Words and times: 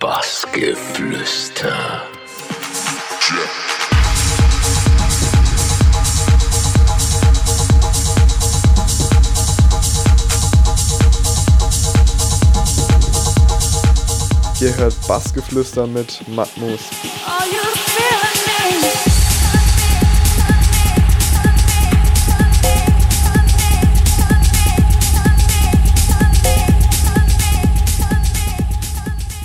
Bassgeflüster. 0.00 2.02
Ihr 14.60 14.76
hört 14.76 14.94
Bassgeflüster 15.06 15.86
mit 15.86 16.26
Matmus. 16.28 16.80
Are 17.26 17.46
you 17.46 17.75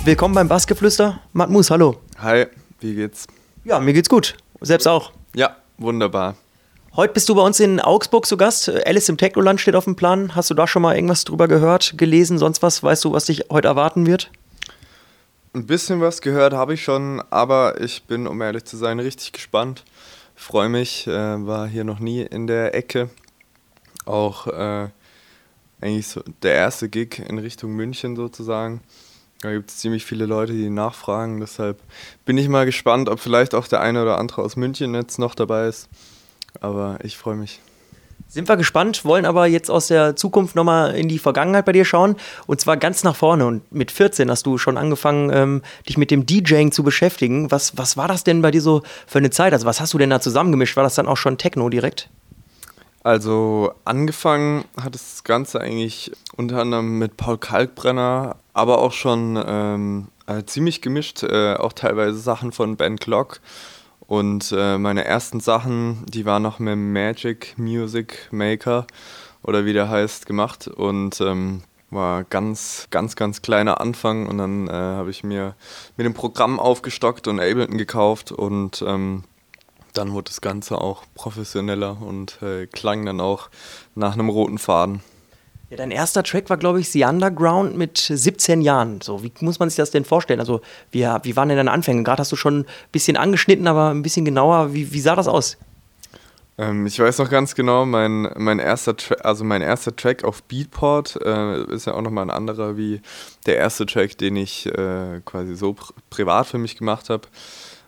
Willkommen 0.04 0.34
beim 0.34 0.48
Bassgeflüster. 0.48 1.20
Matmus, 1.32 1.70
hallo. 1.70 2.00
Hi, 2.18 2.46
wie 2.80 2.96
geht's? 2.96 3.28
Ja, 3.62 3.78
mir 3.78 3.92
geht's 3.92 4.08
gut. 4.08 4.36
Selbst 4.60 4.88
auch. 4.88 5.12
Ja, 5.32 5.58
wunderbar. 5.78 6.34
Heute 6.96 7.12
bist 7.12 7.28
du 7.28 7.36
bei 7.36 7.42
uns 7.42 7.60
in 7.60 7.78
Augsburg 7.78 8.26
zu 8.26 8.36
Gast. 8.36 8.68
Alice 8.68 9.08
im 9.08 9.16
Technoland 9.16 9.60
steht 9.60 9.76
auf 9.76 9.84
dem 9.84 9.94
Plan. 9.94 10.34
Hast 10.34 10.50
du 10.50 10.54
da 10.54 10.66
schon 10.66 10.82
mal 10.82 10.96
irgendwas 10.96 11.22
drüber 11.22 11.46
gehört, 11.46 11.94
gelesen, 11.98 12.36
sonst 12.38 12.64
was? 12.64 12.82
Weißt 12.82 13.04
du, 13.04 13.12
was 13.12 13.26
dich 13.26 13.44
heute 13.48 13.68
erwarten 13.68 14.04
wird? 14.04 14.32
Ein 15.54 15.66
bisschen 15.66 16.00
was 16.00 16.20
gehört 16.20 16.52
habe 16.52 16.74
ich 16.74 16.82
schon, 16.82 17.22
aber 17.30 17.80
ich 17.80 18.02
bin, 18.02 18.26
um 18.26 18.42
ehrlich 18.42 18.64
zu 18.64 18.76
sein, 18.76 18.98
richtig 18.98 19.32
gespannt. 19.32 19.84
Freue 20.34 20.68
mich, 20.68 21.06
äh, 21.06 21.46
war 21.46 21.68
hier 21.68 21.84
noch 21.84 22.00
nie 22.00 22.22
in 22.22 22.48
der 22.48 22.74
Ecke. 22.74 23.08
Auch 24.04 24.48
äh, 24.48 24.88
eigentlich 25.80 26.08
so 26.08 26.22
der 26.42 26.54
erste 26.54 26.88
Gig 26.88 27.20
in 27.20 27.38
Richtung 27.38 27.70
München 27.76 28.16
sozusagen. 28.16 28.80
Da 29.42 29.50
gibt 29.50 29.70
es 29.70 29.78
ziemlich 29.78 30.04
viele 30.04 30.24
Leute, 30.24 30.52
die 30.52 30.70
nachfragen. 30.70 31.40
Deshalb 31.40 31.80
bin 32.24 32.38
ich 32.38 32.48
mal 32.48 32.64
gespannt, 32.64 33.08
ob 33.08 33.18
vielleicht 33.18 33.56
auch 33.56 33.66
der 33.66 33.80
eine 33.80 34.00
oder 34.00 34.18
andere 34.18 34.40
aus 34.40 34.54
München 34.54 34.94
jetzt 34.94 35.18
noch 35.18 35.34
dabei 35.34 35.66
ist. 35.66 35.88
Aber 36.60 36.98
ich 37.02 37.18
freue 37.18 37.34
mich. 37.34 37.60
Sind 38.28 38.48
wir 38.48 38.56
gespannt, 38.56 39.04
wollen 39.04 39.26
aber 39.26 39.46
jetzt 39.46 39.68
aus 39.68 39.88
der 39.88 40.14
Zukunft 40.14 40.54
nochmal 40.54 40.94
in 40.94 41.08
die 41.08 41.18
Vergangenheit 41.18 41.64
bei 41.64 41.72
dir 41.72 41.84
schauen. 41.84 42.14
Und 42.46 42.60
zwar 42.60 42.76
ganz 42.76 43.02
nach 43.02 43.16
vorne. 43.16 43.44
Und 43.44 43.72
mit 43.72 43.90
14 43.90 44.30
hast 44.30 44.46
du 44.46 44.58
schon 44.58 44.78
angefangen, 44.78 45.30
ähm, 45.34 45.62
dich 45.88 45.98
mit 45.98 46.12
dem 46.12 46.24
DJing 46.24 46.70
zu 46.70 46.84
beschäftigen. 46.84 47.50
Was, 47.50 47.76
was 47.76 47.96
war 47.96 48.06
das 48.06 48.22
denn 48.22 48.42
bei 48.42 48.52
dir 48.52 48.62
so 48.62 48.82
für 49.08 49.18
eine 49.18 49.30
Zeit? 49.30 49.52
Also, 49.52 49.66
was 49.66 49.80
hast 49.80 49.92
du 49.92 49.98
denn 49.98 50.10
da 50.10 50.20
zusammengemischt? 50.20 50.76
War 50.76 50.84
das 50.84 50.94
dann 50.94 51.08
auch 51.08 51.16
schon 51.16 51.36
Techno 51.36 51.68
direkt? 51.68 52.08
Also 53.04 53.72
angefangen 53.84 54.64
hat 54.80 54.94
das 54.94 55.24
Ganze 55.24 55.60
eigentlich 55.60 56.12
unter 56.36 56.60
anderem 56.60 56.98
mit 56.98 57.16
Paul 57.16 57.36
Kalkbrenner, 57.36 58.36
aber 58.52 58.78
auch 58.78 58.92
schon 58.92 59.42
ähm, 59.46 60.08
äh, 60.26 60.44
ziemlich 60.44 60.82
gemischt, 60.82 61.22
äh, 61.22 61.54
auch 61.54 61.72
teilweise 61.72 62.18
Sachen 62.18 62.52
von 62.52 62.76
Ben 62.76 62.98
Clock. 62.98 63.40
Und 64.00 64.52
äh, 64.56 64.78
meine 64.78 65.04
ersten 65.04 65.40
Sachen, 65.40 66.04
die 66.06 66.26
waren 66.26 66.42
noch 66.42 66.58
mit 66.58 66.76
Magic 66.76 67.54
Music 67.56 68.28
Maker 68.30 68.86
oder 69.42 69.64
wie 69.64 69.72
der 69.72 69.88
heißt, 69.88 70.26
gemacht. 70.26 70.68
Und 70.68 71.20
ähm, 71.20 71.62
war 71.92 72.24
ganz, 72.24 72.88
ganz, 72.90 73.16
ganz 73.16 73.42
kleiner 73.42 73.80
Anfang. 73.80 74.26
Und 74.26 74.38
dann 74.38 74.68
äh, 74.68 74.72
habe 74.72 75.10
ich 75.10 75.24
mir 75.24 75.54
mit 75.96 76.06
dem 76.06 76.14
Programm 76.14 76.58
aufgestockt 76.58 77.28
und 77.28 77.38
Ableton 77.38 77.78
gekauft 77.78 78.32
und 78.32 78.82
ähm, 78.86 79.24
dann 79.92 80.12
wurde 80.12 80.30
das 80.30 80.40
Ganze 80.40 80.78
auch 80.78 81.02
professioneller 81.14 82.00
und 82.00 82.40
äh, 82.40 82.66
klang 82.66 83.04
dann 83.04 83.20
auch 83.20 83.50
nach 83.94 84.14
einem 84.14 84.30
roten 84.30 84.56
Faden. 84.58 85.02
Ja, 85.72 85.78
dein 85.78 85.90
erster 85.90 86.22
Track 86.22 86.50
war, 86.50 86.58
glaube 86.58 86.80
ich, 86.80 86.90
The 86.90 87.04
Underground 87.04 87.78
mit 87.78 87.96
17 87.96 88.60
Jahren. 88.60 89.00
So, 89.00 89.22
wie 89.22 89.32
muss 89.40 89.58
man 89.58 89.70
sich 89.70 89.78
das 89.78 89.90
denn 89.90 90.04
vorstellen? 90.04 90.38
Also, 90.38 90.60
wie, 90.90 91.08
wie 91.22 91.34
waren 91.34 91.48
denn 91.48 91.56
deine 91.56 91.70
Anfänge? 91.70 92.02
Gerade 92.02 92.20
hast 92.20 92.30
du 92.30 92.36
schon 92.36 92.58
ein 92.58 92.66
bisschen 92.92 93.16
angeschnitten, 93.16 93.66
aber 93.66 93.88
ein 93.88 94.02
bisschen 94.02 94.26
genauer. 94.26 94.74
Wie, 94.74 94.92
wie 94.92 95.00
sah 95.00 95.16
das 95.16 95.28
aus? 95.28 95.56
Ähm, 96.58 96.84
ich 96.84 96.98
weiß 96.98 97.16
noch 97.16 97.30
ganz 97.30 97.54
genau, 97.54 97.86
mein, 97.86 98.28
mein, 98.36 98.58
erster 98.58 98.94
also 99.24 99.44
mein 99.44 99.62
erster 99.62 99.96
Track 99.96 100.24
auf 100.24 100.42
Beatport 100.42 101.18
äh, 101.24 101.64
ist 101.72 101.86
ja 101.86 101.94
auch 101.94 102.02
nochmal 102.02 102.26
ein 102.26 102.30
anderer 102.30 102.76
wie 102.76 103.00
der 103.46 103.56
erste 103.56 103.86
Track, 103.86 104.18
den 104.18 104.36
ich 104.36 104.66
äh, 104.66 105.22
quasi 105.24 105.54
so 105.54 105.72
pr 105.72 105.94
privat 106.10 106.48
für 106.48 106.58
mich 106.58 106.76
gemacht 106.76 107.08
habe 107.08 107.28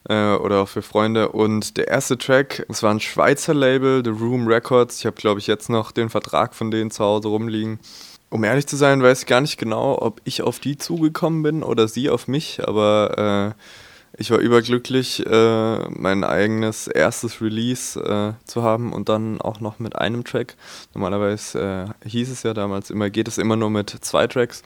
äh, 0.09 0.35
oder 0.35 0.63
auch 0.63 0.69
für 0.69 0.83
Freunde. 0.83 1.29
Und 1.31 1.77
der 1.77 1.89
erste 1.89 2.19
Track, 2.19 2.67
es 2.69 2.83
war 2.83 2.93
ein 2.93 3.01
Schweizer 3.01 3.55
Label, 3.55 4.03
The 4.05 4.11
Room 4.11 4.47
Records. 4.47 4.99
Ich 4.99 5.07
habe, 5.07 5.17
glaube 5.17 5.41
ich, 5.41 5.47
jetzt 5.47 5.69
noch 5.69 5.93
den 5.93 6.11
Vertrag 6.11 6.55
von 6.55 6.71
denen 6.71 6.91
zu 6.91 7.05
Hause 7.05 7.29
rumliegen. 7.29 7.79
Um 8.31 8.43
ehrlich 8.43 8.67
zu 8.67 8.77
sein, 8.77 9.03
weiß 9.03 9.21
ich 9.21 9.27
gar 9.27 9.41
nicht 9.41 9.59
genau, 9.59 10.01
ob 10.01 10.21
ich 10.25 10.43
auf 10.43 10.59
die 10.59 10.77
zugekommen 10.77 11.43
bin 11.43 11.63
oder 11.63 11.87
sie 11.87 12.11
auf 12.11 12.27
mich, 12.27 12.67
aber 12.67 13.55
äh, 13.55 13.61
ich 14.17 14.31
war 14.31 14.39
überglücklich, 14.39 15.25
äh, 15.25 15.79
mein 15.91 16.25
eigenes 16.25 16.89
erstes 16.89 17.41
Release 17.41 18.01
äh, 18.01 18.33
zu 18.45 18.63
haben 18.65 18.93
und 18.93 19.09
dann 19.09 19.41
auch 19.41 19.61
noch 19.61 19.79
mit 19.79 19.97
einem 19.97 20.25
Track. 20.25 20.57
Normalerweise 20.95 21.95
äh, 22.05 22.09
hieß 22.09 22.31
es 22.31 22.43
ja 22.43 22.55
damals 22.55 22.91
immer, 22.91 23.09
geht 23.11 23.29
es 23.29 23.39
immer 23.39 23.57
nur 23.57 23.71
mit 23.71 23.91
zwei 23.91 24.27
Tracks. 24.27 24.63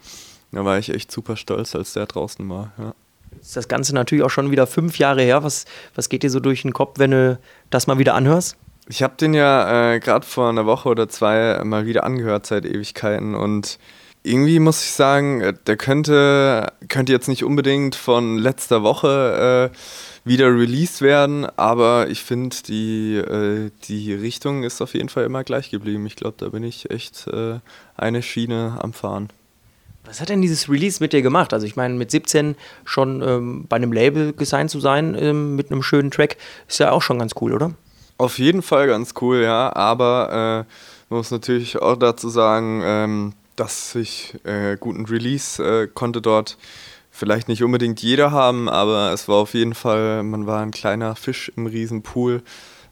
Da 0.51 0.65
war 0.65 0.79
ich 0.79 0.89
echt 0.89 1.13
super 1.13 1.37
stolz, 1.37 1.75
als 1.75 1.93
der 1.93 2.07
draußen 2.07 2.49
war. 2.49 2.73
Ja 2.79 2.95
ist 3.41 3.57
das 3.57 3.69
Ganze 3.69 3.95
natürlich 3.95 4.25
auch 4.25 4.31
schon 4.31 4.51
wieder 4.51 4.67
fünf 4.67 4.99
Jahre 4.99 5.23
her. 5.23 5.43
Was, 5.43 5.65
was 5.95 6.09
geht 6.09 6.23
dir 6.23 6.31
so 6.31 6.41
durch 6.41 6.63
den 6.63 6.73
Kopf, 6.73 6.99
wenn 6.99 7.11
du 7.11 7.39
das 7.71 7.87
mal 7.87 7.99
wieder 7.99 8.15
anhörst? 8.15 8.57
Ich 8.89 9.03
habe 9.03 9.15
den 9.21 9.35
ja 9.35 9.93
äh, 9.93 10.01
gerade 10.01 10.27
vor 10.27 10.49
einer 10.49 10.67
Woche 10.67 10.89
oder 10.89 11.09
zwei 11.09 11.63
mal 11.65 11.87
wieder 11.87 12.05
angehört 12.05 12.47
seit 12.47 12.65
Ewigkeiten 12.65 13.35
und 13.35 13.79
irgendwie 14.23 14.59
muss 14.59 14.83
ich 14.83 14.93
sagen, 14.93 15.41
äh, 15.41 15.55
der 15.67 15.77
könnte, 15.77 16.73
könnte 16.89 17.13
jetzt 17.13 17.29
nicht 17.29 17.45
unbedingt 17.45 17.95
von 17.95 18.39
letzter 18.39 18.83
Woche 18.83 19.71
äh, 19.73 20.29
wieder 20.29 20.47
released 20.47 21.01
werden, 21.01 21.47
aber 21.57 22.09
ich 22.09 22.23
finde, 22.23 22.57
die, 22.67 23.17
äh, 23.17 23.71
die 23.85 24.15
Richtung 24.15 24.65
ist 24.65 24.81
auf 24.83 24.95
jeden 24.95 25.09
Fall 25.09 25.25
immer 25.25 25.45
gleich 25.45 25.71
geblieben. 25.71 26.07
Ich 26.07 26.17
glaube, 26.17 26.37
da 26.39 26.49
bin 26.49 26.63
ich 26.63 26.91
echt 26.91 27.27
äh, 27.29 27.61
eine 27.97 28.23
Schiene 28.23 28.79
am 28.81 28.93
Fahren. 28.93 29.29
Was 30.09 30.23
hat 30.23 30.31
denn 30.31 30.41
dieses 30.41 30.71
Release 30.71 31.03
mit 31.03 31.13
dir 31.13 31.21
gemacht? 31.21 31.53
Also 31.53 31.67
ich 31.67 31.77
meine, 31.77 31.93
mit 31.93 32.11
17 32.11 32.57
schon 32.87 33.21
ähm, 33.21 33.67
bei 33.69 33.77
einem 33.77 33.93
Label 33.93 34.33
gesigned 34.33 34.71
zu 34.71 34.81
sein 34.81 35.15
ähm, 35.15 35.55
mit 35.55 35.71
einem 35.71 35.83
schönen 35.83 36.11
Track, 36.11 36.39
ist 36.67 36.79
ja 36.79 36.93
auch 36.93 37.03
schon 37.03 37.19
ganz 37.19 37.33
cool, 37.43 37.53
oder? 37.53 37.73
Auf 38.17 38.39
jeden 38.39 38.63
Fall 38.63 38.87
ganz 38.87 39.13
cool, 39.21 39.43
ja. 39.43 39.71
Aber 39.77 40.67
äh, 41.11 41.15
muss 41.15 41.31
natürlich 41.31 41.81
auch 41.83 41.97
dazu 41.97 42.31
sagen, 42.31 42.81
ähm, 42.83 43.33
dass 43.57 43.95
ich 43.95 44.35
äh, 44.45 44.79
guten 44.79 45.05
Release 45.05 45.63
äh, 45.63 45.89
konnte 45.89 46.23
dort 46.23 46.57
vielleicht 47.11 47.49
nicht 47.49 47.63
unbedingt 47.63 48.01
jeder 48.01 48.31
haben, 48.31 48.71
aber 48.71 49.13
es 49.13 49.29
war 49.29 49.37
auf 49.37 49.53
jeden 49.53 49.75
Fall, 49.75 50.23
man 50.23 50.47
war 50.47 50.63
ein 50.63 50.71
kleiner 50.71 51.17
Fisch 51.17 51.53
im 51.55 51.67
Riesenpool. 51.67 52.43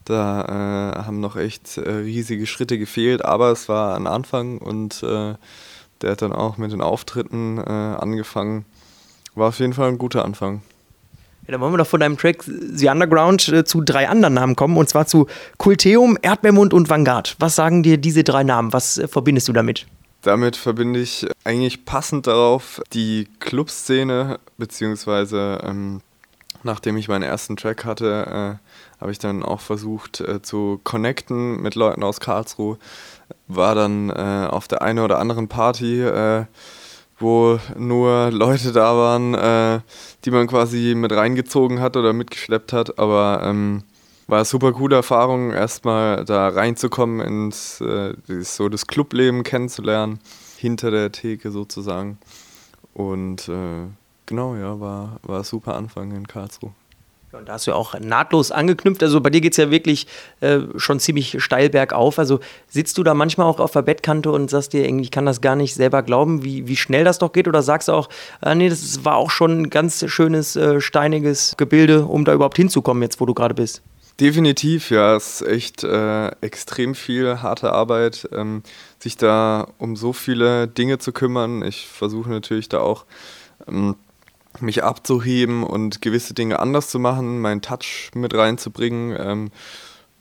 Da 0.04 0.43
äh, 0.43 1.04
haben 1.04 1.21
noch 1.21 1.37
echt 1.37 1.78
äh, 1.78 1.91
riesige 1.91 2.47
Schritte 2.47 2.78
gefehlt, 2.78 3.25
aber 3.25 3.53
es 3.53 3.69
war 3.69 3.97
ein 3.97 4.06
Anfang 4.06 4.59
und 4.59 5.03
äh, 5.03 5.34
der 6.02 6.12
hat 6.12 6.22
dann 6.22 6.32
auch 6.32 6.56
mit 6.56 6.72
den 6.72 6.80
Auftritten 6.80 7.58
äh, 7.58 7.62
angefangen. 7.70 8.64
War 9.34 9.48
auf 9.48 9.58
jeden 9.58 9.72
Fall 9.72 9.88
ein 9.88 9.98
guter 9.98 10.24
Anfang. 10.24 10.62
Ja, 11.46 11.52
dann 11.52 11.60
wollen 11.60 11.72
wir 11.72 11.78
doch 11.78 11.86
von 11.86 12.00
deinem 12.00 12.18
Track 12.18 12.42
The 12.44 12.88
Underground 12.88 13.48
äh, 13.48 13.64
zu 13.64 13.80
drei 13.80 14.08
anderen 14.08 14.34
Namen 14.34 14.56
kommen, 14.56 14.76
und 14.76 14.88
zwar 14.88 15.06
zu 15.06 15.26
Kulteum, 15.58 16.18
Erdbeermund 16.20 16.74
und 16.74 16.88
Vanguard. 16.88 17.36
Was 17.38 17.54
sagen 17.54 17.82
dir 17.82 17.98
diese 17.98 18.24
drei 18.24 18.42
Namen? 18.42 18.72
Was 18.72 18.98
äh, 18.98 19.06
verbindest 19.06 19.48
du 19.48 19.52
damit? 19.52 19.86
Damit 20.22 20.56
verbinde 20.56 21.00
ich 21.00 21.26
eigentlich 21.44 21.84
passend 21.84 22.26
darauf 22.26 22.82
die 22.92 23.28
Clubszene, 23.38 24.40
beziehungsweise 24.58 25.60
ähm, 25.62 26.00
nachdem 26.66 26.99
ich 26.99 27.09
meinen 27.09 27.22
ersten 27.22 27.56
Track 27.56 27.87
hatte, 27.87 28.59
äh, 28.60 29.00
habe 29.00 29.12
ich 29.12 29.19
dann 29.19 29.43
auch 29.43 29.60
versucht 29.60 30.21
äh, 30.21 30.43
zu 30.43 30.81
connecten 30.84 31.62
mit 31.62 31.75
Leuten 31.75 32.03
aus 32.03 32.21
Karlsruhe 32.21 32.78
war 33.49 33.75
dann 33.75 34.10
äh, 34.10 34.49
auf 34.50 34.69
der 34.69 34.82
einen 34.82 34.99
oder 35.00 35.19
anderen 35.19 35.49
Party, 35.49 36.03
äh, 36.03 36.44
wo 37.19 37.59
nur 37.77 38.31
Leute 38.31 38.72
da 38.72 38.97
waren, 38.97 39.34
äh, 39.34 39.80
die 40.24 40.30
man 40.30 40.47
quasi 40.47 40.95
mit 40.97 41.13
reingezogen 41.13 41.80
hat 41.80 41.97
oder 41.97 42.13
mitgeschleppt 42.13 42.72
hat. 42.72 42.98
Aber 42.98 43.41
ähm, 43.42 43.84
war 44.27 44.39
eine 44.39 44.45
super 44.45 44.72
coole 44.72 44.97
Erfahrung, 44.97 45.53
erstmal 45.53 46.24
da 46.24 46.48
reinzukommen 46.48 47.21
ins 47.21 47.80
äh, 47.80 48.15
so 48.41 48.69
das 48.69 48.86
Clubleben 48.86 49.45
kennenzulernen, 49.45 50.19
hinter 50.59 50.91
der 50.91 51.12
Theke 51.12 51.51
sozusagen. 51.51 52.19
Und 52.92 53.51
genau, 54.26 54.54
ja, 54.56 54.78
war, 54.80 55.18
war 55.22 55.38
ein 55.38 55.44
super 55.44 55.74
Anfang 55.74 56.12
in 56.12 56.26
Karlsruhe. 56.26 56.72
Und 57.32 57.48
da 57.48 57.54
hast 57.54 57.66
du 57.66 57.72
ja 57.72 57.76
auch 57.76 57.98
nahtlos 57.98 58.50
angeknüpft. 58.50 59.02
Also 59.02 59.20
bei 59.20 59.30
dir 59.30 59.40
geht 59.40 59.52
es 59.52 59.58
ja 59.58 59.70
wirklich 59.70 60.06
äh, 60.40 60.60
schon 60.76 61.00
ziemlich 61.00 61.42
steil 61.42 61.68
bergauf. 61.70 62.18
Also 62.18 62.40
sitzt 62.68 62.96
du 62.98 63.02
da 63.02 63.14
manchmal 63.14 63.46
auch 63.46 63.60
auf 63.60 63.72
der 63.72 63.82
Bettkante 63.82 64.30
und 64.30 64.48
sagst 64.48 64.72
dir, 64.72 64.86
ich 64.86 65.10
kann 65.10 65.26
das 65.26 65.40
gar 65.40 65.56
nicht 65.56 65.74
selber 65.74 66.02
glauben, 66.02 66.44
wie, 66.44 66.66
wie 66.66 66.76
schnell 66.76 67.04
das 67.04 67.18
doch 67.18 67.32
geht? 67.32 67.48
Oder 67.48 67.62
sagst 67.62 67.88
du 67.88 67.92
auch, 67.92 68.08
äh, 68.42 68.54
nee, 68.54 68.68
das 68.68 69.04
war 69.04 69.16
auch 69.16 69.30
schon 69.30 69.62
ein 69.62 69.70
ganz 69.70 70.08
schönes, 70.08 70.56
äh, 70.56 70.80
steiniges 70.80 71.54
Gebilde, 71.56 72.06
um 72.06 72.24
da 72.24 72.32
überhaupt 72.32 72.56
hinzukommen, 72.56 73.02
jetzt 73.02 73.20
wo 73.20 73.26
du 73.26 73.34
gerade 73.34 73.54
bist? 73.54 73.82
Definitiv, 74.18 74.90
ja. 74.90 75.14
Es 75.14 75.42
ist 75.42 75.48
echt 75.48 75.84
äh, 75.84 76.28
extrem 76.40 76.94
viel 76.94 77.42
harte 77.42 77.72
Arbeit, 77.72 78.28
ähm, 78.32 78.62
sich 78.98 79.18
da 79.18 79.68
um 79.78 79.94
so 79.94 80.14
viele 80.14 80.68
Dinge 80.68 80.98
zu 80.98 81.12
kümmern. 81.12 81.62
Ich 81.62 81.86
versuche 81.86 82.30
natürlich 82.30 82.70
da 82.70 82.80
auch. 82.80 83.04
Ähm, 83.68 83.96
mich 84.60 84.84
abzuheben 84.84 85.62
und 85.62 86.03
gewisse 86.03 86.34
Dinge 86.34 86.58
anders 86.58 86.88
zu 86.88 86.98
machen, 86.98 87.41
meinen 87.41 87.62
Touch 87.62 88.10
mit 88.14 88.34
reinzubringen, 88.34 89.16
ähm, 89.18 89.50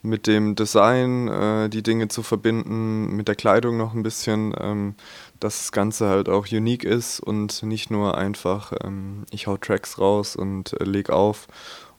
mit 0.02 0.28
dem 0.28 0.56
Design 0.56 1.28
äh, 1.28 1.70
die 1.70 1.84
Dinge 1.84 2.08
zu 2.08 2.24
verbinden, 2.24 3.16
mit 3.16 3.28
der 3.28 3.36
Kleidung 3.36 3.78
noch 3.78 3.94
ein 3.94 4.04
bisschen, 4.04 4.54
ähm, 4.60 4.96
dass 5.40 5.58
das 5.58 5.72
Ganze 5.72 6.08
halt 6.08 6.30
auch 6.30 6.48
unique 6.52 6.84
ist 6.84 7.20
und 7.20 7.64
nicht 7.64 7.92
nur 7.92 8.18
einfach, 8.18 8.72
ähm, 8.84 9.26
ich 9.32 9.48
hau 9.48 9.58
Tracks 9.58 10.00
raus 10.00 10.36
und 10.36 10.80
äh, 10.80 10.84
leg 10.84 11.10
auf. 11.10 11.48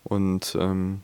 Und 0.05 0.57
ähm, 0.59 1.03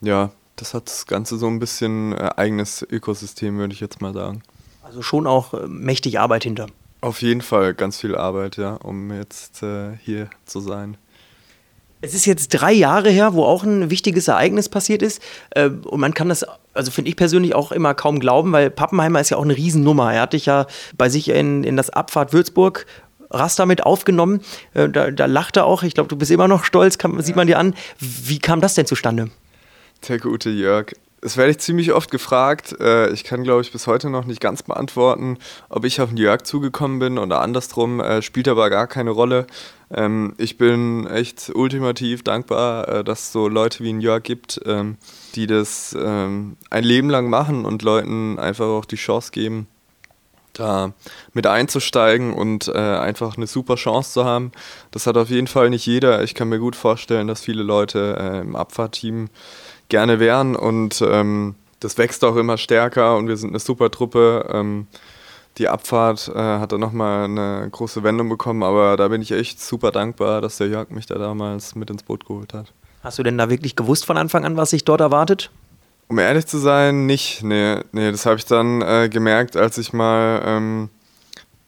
ja, 0.00 0.30
das 0.54 0.72
hat 0.72 0.86
das 0.86 1.06
Ganze 1.06 1.36
so 1.36 1.48
ein 1.48 1.58
bisschen 1.58 2.12
äh, 2.12 2.30
eigenes 2.36 2.86
Ökosystem, 2.88 3.58
würde 3.58 3.74
ich 3.74 3.80
jetzt 3.80 4.00
mal 4.00 4.14
sagen. 4.14 4.42
Also 4.82 5.02
schon 5.02 5.26
auch 5.26 5.52
äh, 5.52 5.66
mächtig 5.66 6.18
Arbeit 6.20 6.44
hinter. 6.44 6.68
Auf 7.06 7.22
jeden 7.22 7.40
Fall 7.40 7.72
ganz 7.72 8.00
viel 8.00 8.16
Arbeit, 8.16 8.56
ja, 8.56 8.72
um 8.82 9.12
jetzt 9.12 9.62
äh, 9.62 9.92
hier 10.02 10.28
zu 10.44 10.58
sein. 10.58 10.96
Es 12.00 12.14
ist 12.14 12.26
jetzt 12.26 12.48
drei 12.48 12.72
Jahre 12.72 13.10
her, 13.10 13.32
wo 13.34 13.44
auch 13.44 13.62
ein 13.62 13.90
wichtiges 13.90 14.26
Ereignis 14.26 14.68
passiert 14.68 15.02
ist. 15.02 15.22
Äh, 15.50 15.68
und 15.68 16.00
man 16.00 16.14
kann 16.14 16.28
das, 16.28 16.44
also 16.74 16.90
finde 16.90 17.08
ich 17.08 17.14
persönlich 17.14 17.54
auch 17.54 17.70
immer 17.70 17.94
kaum 17.94 18.18
glauben, 18.18 18.50
weil 18.50 18.70
Pappenheimer 18.70 19.20
ist 19.20 19.30
ja 19.30 19.36
auch 19.36 19.44
eine 19.44 19.56
Riesennummer. 19.56 20.14
Er 20.14 20.22
hat 20.22 20.32
dich 20.32 20.46
ja 20.46 20.66
bei 20.98 21.08
sich 21.08 21.28
in, 21.28 21.62
in 21.62 21.76
das 21.76 21.90
Abfahrt 21.90 22.32
Würzburg 22.32 22.86
Raster 23.30 23.66
mit 23.66 23.84
aufgenommen. 23.84 24.40
Äh, 24.74 24.88
da, 24.88 25.12
da 25.12 25.26
lacht 25.26 25.56
er 25.56 25.66
auch. 25.66 25.84
Ich 25.84 25.94
glaube, 25.94 26.08
du 26.08 26.16
bist 26.16 26.32
immer 26.32 26.48
noch 26.48 26.64
stolz, 26.64 26.98
kann, 26.98 27.22
sieht 27.22 27.36
man 27.36 27.46
dir 27.46 27.60
an. 27.60 27.76
Wie 28.00 28.40
kam 28.40 28.60
das 28.60 28.74
denn 28.74 28.86
zustande? 28.86 29.30
Der 30.08 30.18
gute 30.18 30.50
Jörg. 30.50 30.92
Das 31.22 31.36
werde 31.36 31.50
ich 31.50 31.58
ziemlich 31.58 31.92
oft 31.92 32.10
gefragt. 32.10 32.76
Äh, 32.78 33.10
Ich 33.12 33.24
kann, 33.24 33.42
glaube 33.42 33.62
ich, 33.62 33.72
bis 33.72 33.86
heute 33.86 34.10
noch 34.10 34.26
nicht 34.26 34.40
ganz 34.40 34.62
beantworten, 34.62 35.38
ob 35.68 35.84
ich 35.84 36.00
auf 36.00 36.10
den 36.10 36.18
Jörg 36.18 36.42
zugekommen 36.42 36.98
bin 36.98 37.18
oder 37.18 37.40
andersrum. 37.40 38.00
Äh, 38.00 38.22
Spielt 38.22 38.48
aber 38.48 38.68
gar 38.70 38.86
keine 38.86 39.10
Rolle. 39.10 39.46
Ähm, 39.90 40.34
Ich 40.36 40.58
bin 40.58 41.06
echt 41.06 41.50
ultimativ 41.54 42.22
dankbar, 42.22 42.88
äh, 42.88 43.04
dass 43.04 43.22
es 43.22 43.32
so 43.32 43.48
Leute 43.48 43.82
wie 43.82 43.92
ein 43.92 44.00
Jörg 44.00 44.22
gibt, 44.22 44.60
ähm, 44.66 44.98
die 45.34 45.46
das 45.46 45.96
ähm, 45.98 46.56
ein 46.70 46.84
Leben 46.84 47.08
lang 47.10 47.30
machen 47.30 47.64
und 47.64 47.82
Leuten 47.82 48.38
einfach 48.38 48.66
auch 48.66 48.84
die 48.84 48.96
Chance 48.96 49.32
geben, 49.32 49.66
da 50.52 50.92
mit 51.32 51.46
einzusteigen 51.46 52.32
und 52.32 52.74
einfach 52.74 53.36
eine 53.36 53.46
super 53.46 53.74
Chance 53.76 54.12
zu 54.12 54.24
haben. 54.24 54.52
Das 54.90 55.06
hat 55.06 55.18
auf 55.18 55.28
jeden 55.28 55.48
Fall 55.48 55.68
nicht 55.68 55.84
jeder. 55.84 56.22
Ich 56.22 56.34
kann 56.34 56.48
mir 56.48 56.58
gut 56.58 56.76
vorstellen, 56.76 57.26
dass 57.26 57.42
viele 57.42 57.62
Leute 57.62 58.40
im 58.42 58.56
Abfahrtteam 58.56 59.28
gerne 59.88 60.20
wären 60.20 60.56
und 60.56 61.02
ähm, 61.06 61.54
das 61.80 61.98
wächst 61.98 62.24
auch 62.24 62.36
immer 62.36 62.58
stärker 62.58 63.16
und 63.16 63.28
wir 63.28 63.36
sind 63.36 63.50
eine 63.50 63.60
super 63.60 63.90
Truppe. 63.90 64.48
Ähm, 64.52 64.86
die 65.58 65.68
Abfahrt 65.68 66.30
äh, 66.34 66.38
hat 66.38 66.72
dann 66.72 66.80
nochmal 66.80 67.24
eine 67.24 67.68
große 67.70 68.02
Wendung 68.02 68.28
bekommen, 68.28 68.62
aber 68.62 68.96
da 68.96 69.08
bin 69.08 69.22
ich 69.22 69.32
echt 69.32 69.60
super 69.60 69.90
dankbar, 69.90 70.40
dass 70.40 70.58
der 70.58 70.68
Jörg 70.68 70.90
mich 70.90 71.06
da 71.06 71.16
damals 71.16 71.74
mit 71.74 71.88
ins 71.90 72.02
Boot 72.02 72.26
geholt 72.26 72.52
hat. 72.52 72.72
Hast 73.02 73.18
du 73.18 73.22
denn 73.22 73.38
da 73.38 73.48
wirklich 73.48 73.76
gewusst 73.76 74.04
von 74.04 74.16
Anfang 74.16 74.44
an, 74.44 74.56
was 74.56 74.70
sich 74.70 74.84
dort 74.84 75.00
erwartet? 75.00 75.50
Um 76.08 76.18
ehrlich 76.18 76.46
zu 76.46 76.58
sein, 76.58 77.06
nicht. 77.06 77.42
Nee, 77.42 77.80
nee 77.92 78.10
das 78.10 78.26
habe 78.26 78.36
ich 78.36 78.44
dann 78.44 78.82
äh, 78.82 79.08
gemerkt, 79.08 79.56
als 79.56 79.78
ich 79.78 79.92
mal 79.92 80.42
ähm, 80.44 80.90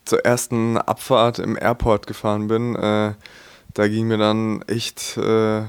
zur 0.05 0.25
ersten 0.25 0.77
Abfahrt 0.77 1.39
im 1.39 1.57
Airport 1.57 2.07
gefahren 2.07 2.49
bin. 2.49 2.77
Äh, 2.77 3.15
da 3.75 3.89
ging 3.89 4.09
mir 4.09 4.19
dann 4.19 4.63
echt, 4.63 5.17
äh, 5.17 5.63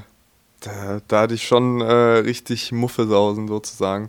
da, 0.60 1.00
da 1.08 1.22
hatte 1.22 1.34
ich 1.34 1.46
schon 1.46 1.80
äh, 1.80 1.92
richtig 1.92 2.72
Muffesausen 2.72 3.48
sozusagen. 3.48 4.08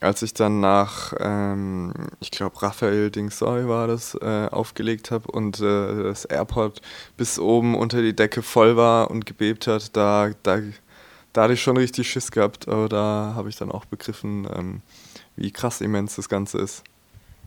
Als 0.00 0.20
ich 0.20 0.34
dann 0.34 0.60
nach, 0.60 1.14
ähm, 1.18 1.92
ich 2.20 2.30
glaube, 2.30 2.60
Raphael 2.60 3.10
Dingsoy 3.10 3.66
war 3.66 3.86
das, 3.86 4.14
äh, 4.14 4.48
aufgelegt 4.50 5.10
habe 5.10 5.30
und 5.30 5.58
äh, 5.60 6.02
das 6.02 6.26
Airport 6.26 6.82
bis 7.16 7.38
oben 7.38 7.74
unter 7.74 8.02
die 8.02 8.14
Decke 8.14 8.42
voll 8.42 8.76
war 8.76 9.10
und 9.10 9.24
gebebt 9.24 9.66
hat, 9.66 9.96
da, 9.96 10.30
da, 10.42 10.60
da 11.32 11.42
hatte 11.42 11.54
ich 11.54 11.62
schon 11.62 11.78
richtig 11.78 12.10
Schiss 12.10 12.30
gehabt, 12.30 12.68
aber 12.68 12.90
da 12.90 13.32
habe 13.34 13.48
ich 13.48 13.56
dann 13.56 13.72
auch 13.72 13.86
begriffen, 13.86 14.46
ähm, 14.54 14.82
wie 15.36 15.50
krass 15.50 15.80
immens 15.80 16.16
das 16.16 16.28
Ganze 16.28 16.58
ist. 16.58 16.82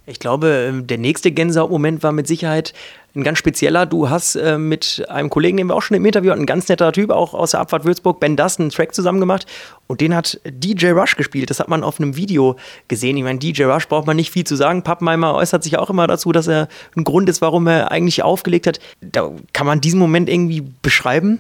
Ich 0.10 0.20
glaube, 0.20 0.48
ähm, 0.48 0.88
der 0.88 0.98
nächste 0.98 1.32
Gänsehautmoment 1.32 2.02
war 2.02 2.12
mit 2.12 2.26
Sicherheit 2.26 2.74
ein 3.16 3.24
ganz 3.24 3.40
spezieller. 3.40 3.86
Du 3.86 4.10
hast 4.10 4.36
äh, 4.36 4.58
mit 4.58 5.06
einem 5.10 5.30
Kollegen, 5.30 5.58
den 5.58 5.68
wir 5.68 5.76
auch 5.76 5.82
schon 5.82 5.98
im 5.98 6.06
Interview 6.06 6.32
hatten, 6.32 6.42
ein 6.42 6.46
ganz 6.46 6.68
netter 6.70 6.92
Typ, 6.92 7.10
auch 7.10 7.34
aus 7.34 7.52
der 7.52 7.60
Abfahrt 7.60 7.86
Würzburg, 7.86 8.20
Ben 8.20 8.36
Dust, 8.36 8.60
einen 8.60 8.70
Track 8.70 8.94
zusammen 8.94 9.20
gemacht. 9.20 9.46
Und 9.88 10.02
den 10.02 10.16
hat 10.16 10.40
DJ 10.46 10.92
Rush 10.92 11.16
gespielt. 11.16 11.50
Das 11.50 11.60
hat 11.60 11.68
man 11.68 11.84
auf 11.84 12.00
einem 12.00 12.16
Video 12.16 12.56
gesehen. 12.88 13.18
Ich 13.18 13.24
meine, 13.24 13.40
DJ 13.40 13.64
Rush 13.64 13.88
braucht 13.88 14.06
man 14.06 14.16
nicht 14.16 14.32
viel 14.32 14.44
zu 14.44 14.56
sagen. 14.56 14.84
Pappenheimer 14.84 15.34
äußert 15.34 15.64
sich 15.64 15.78
auch 15.78 15.90
immer 15.90 16.08
dazu, 16.08 16.32
dass 16.32 16.48
er 16.48 16.68
ein 16.96 17.04
Grund 17.04 17.30
ist, 17.30 17.42
warum 17.42 17.68
er 17.68 17.92
eigentlich 17.92 18.24
aufgelegt 18.24 18.68
hat. 18.68 18.80
Da 19.02 19.32
kann 19.54 19.66
man 19.66 19.82
diesen 19.82 20.00
Moment 20.00 20.30
irgendwie 20.30 20.62
beschreiben? 20.82 21.40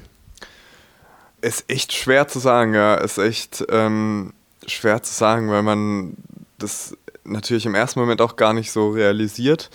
Ist 1.41 1.65
echt 1.69 1.93
schwer 1.93 2.27
zu 2.27 2.39
sagen, 2.39 2.73
ja. 2.73 2.95
Ist 2.95 3.17
echt 3.19 3.63
ähm, 3.69 4.33
schwer 4.65 5.03
zu 5.03 5.13
sagen, 5.13 5.49
weil 5.49 5.63
man 5.63 6.15
das 6.57 6.97
natürlich 7.23 7.65
im 7.65 7.75
ersten 7.75 7.99
Moment 7.99 8.21
auch 8.21 8.35
gar 8.35 8.53
nicht 8.53 8.71
so 8.71 8.89
realisiert. 8.89 9.69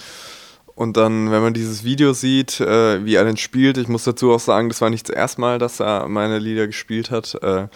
Und 0.74 0.96
dann, 0.96 1.30
wenn 1.30 1.42
man 1.42 1.54
dieses 1.54 1.84
Video 1.84 2.12
sieht, 2.12 2.60
äh, 2.60 3.04
wie 3.04 3.14
er 3.14 3.24
den 3.24 3.36
spielt, 3.36 3.78
ich 3.78 3.88
muss 3.88 4.04
dazu 4.04 4.32
auch 4.32 4.40
sagen, 4.40 4.68
das 4.68 4.80
war 4.80 4.90
nicht 4.90 5.08
das 5.08 5.14
erste 5.14 5.40
Mal, 5.40 5.58
dass 5.58 5.80
er 5.80 6.08
meine 6.08 6.38
Lieder 6.40 6.66
gespielt 6.66 7.10
hat, 7.10 7.34
äh, 7.42 7.68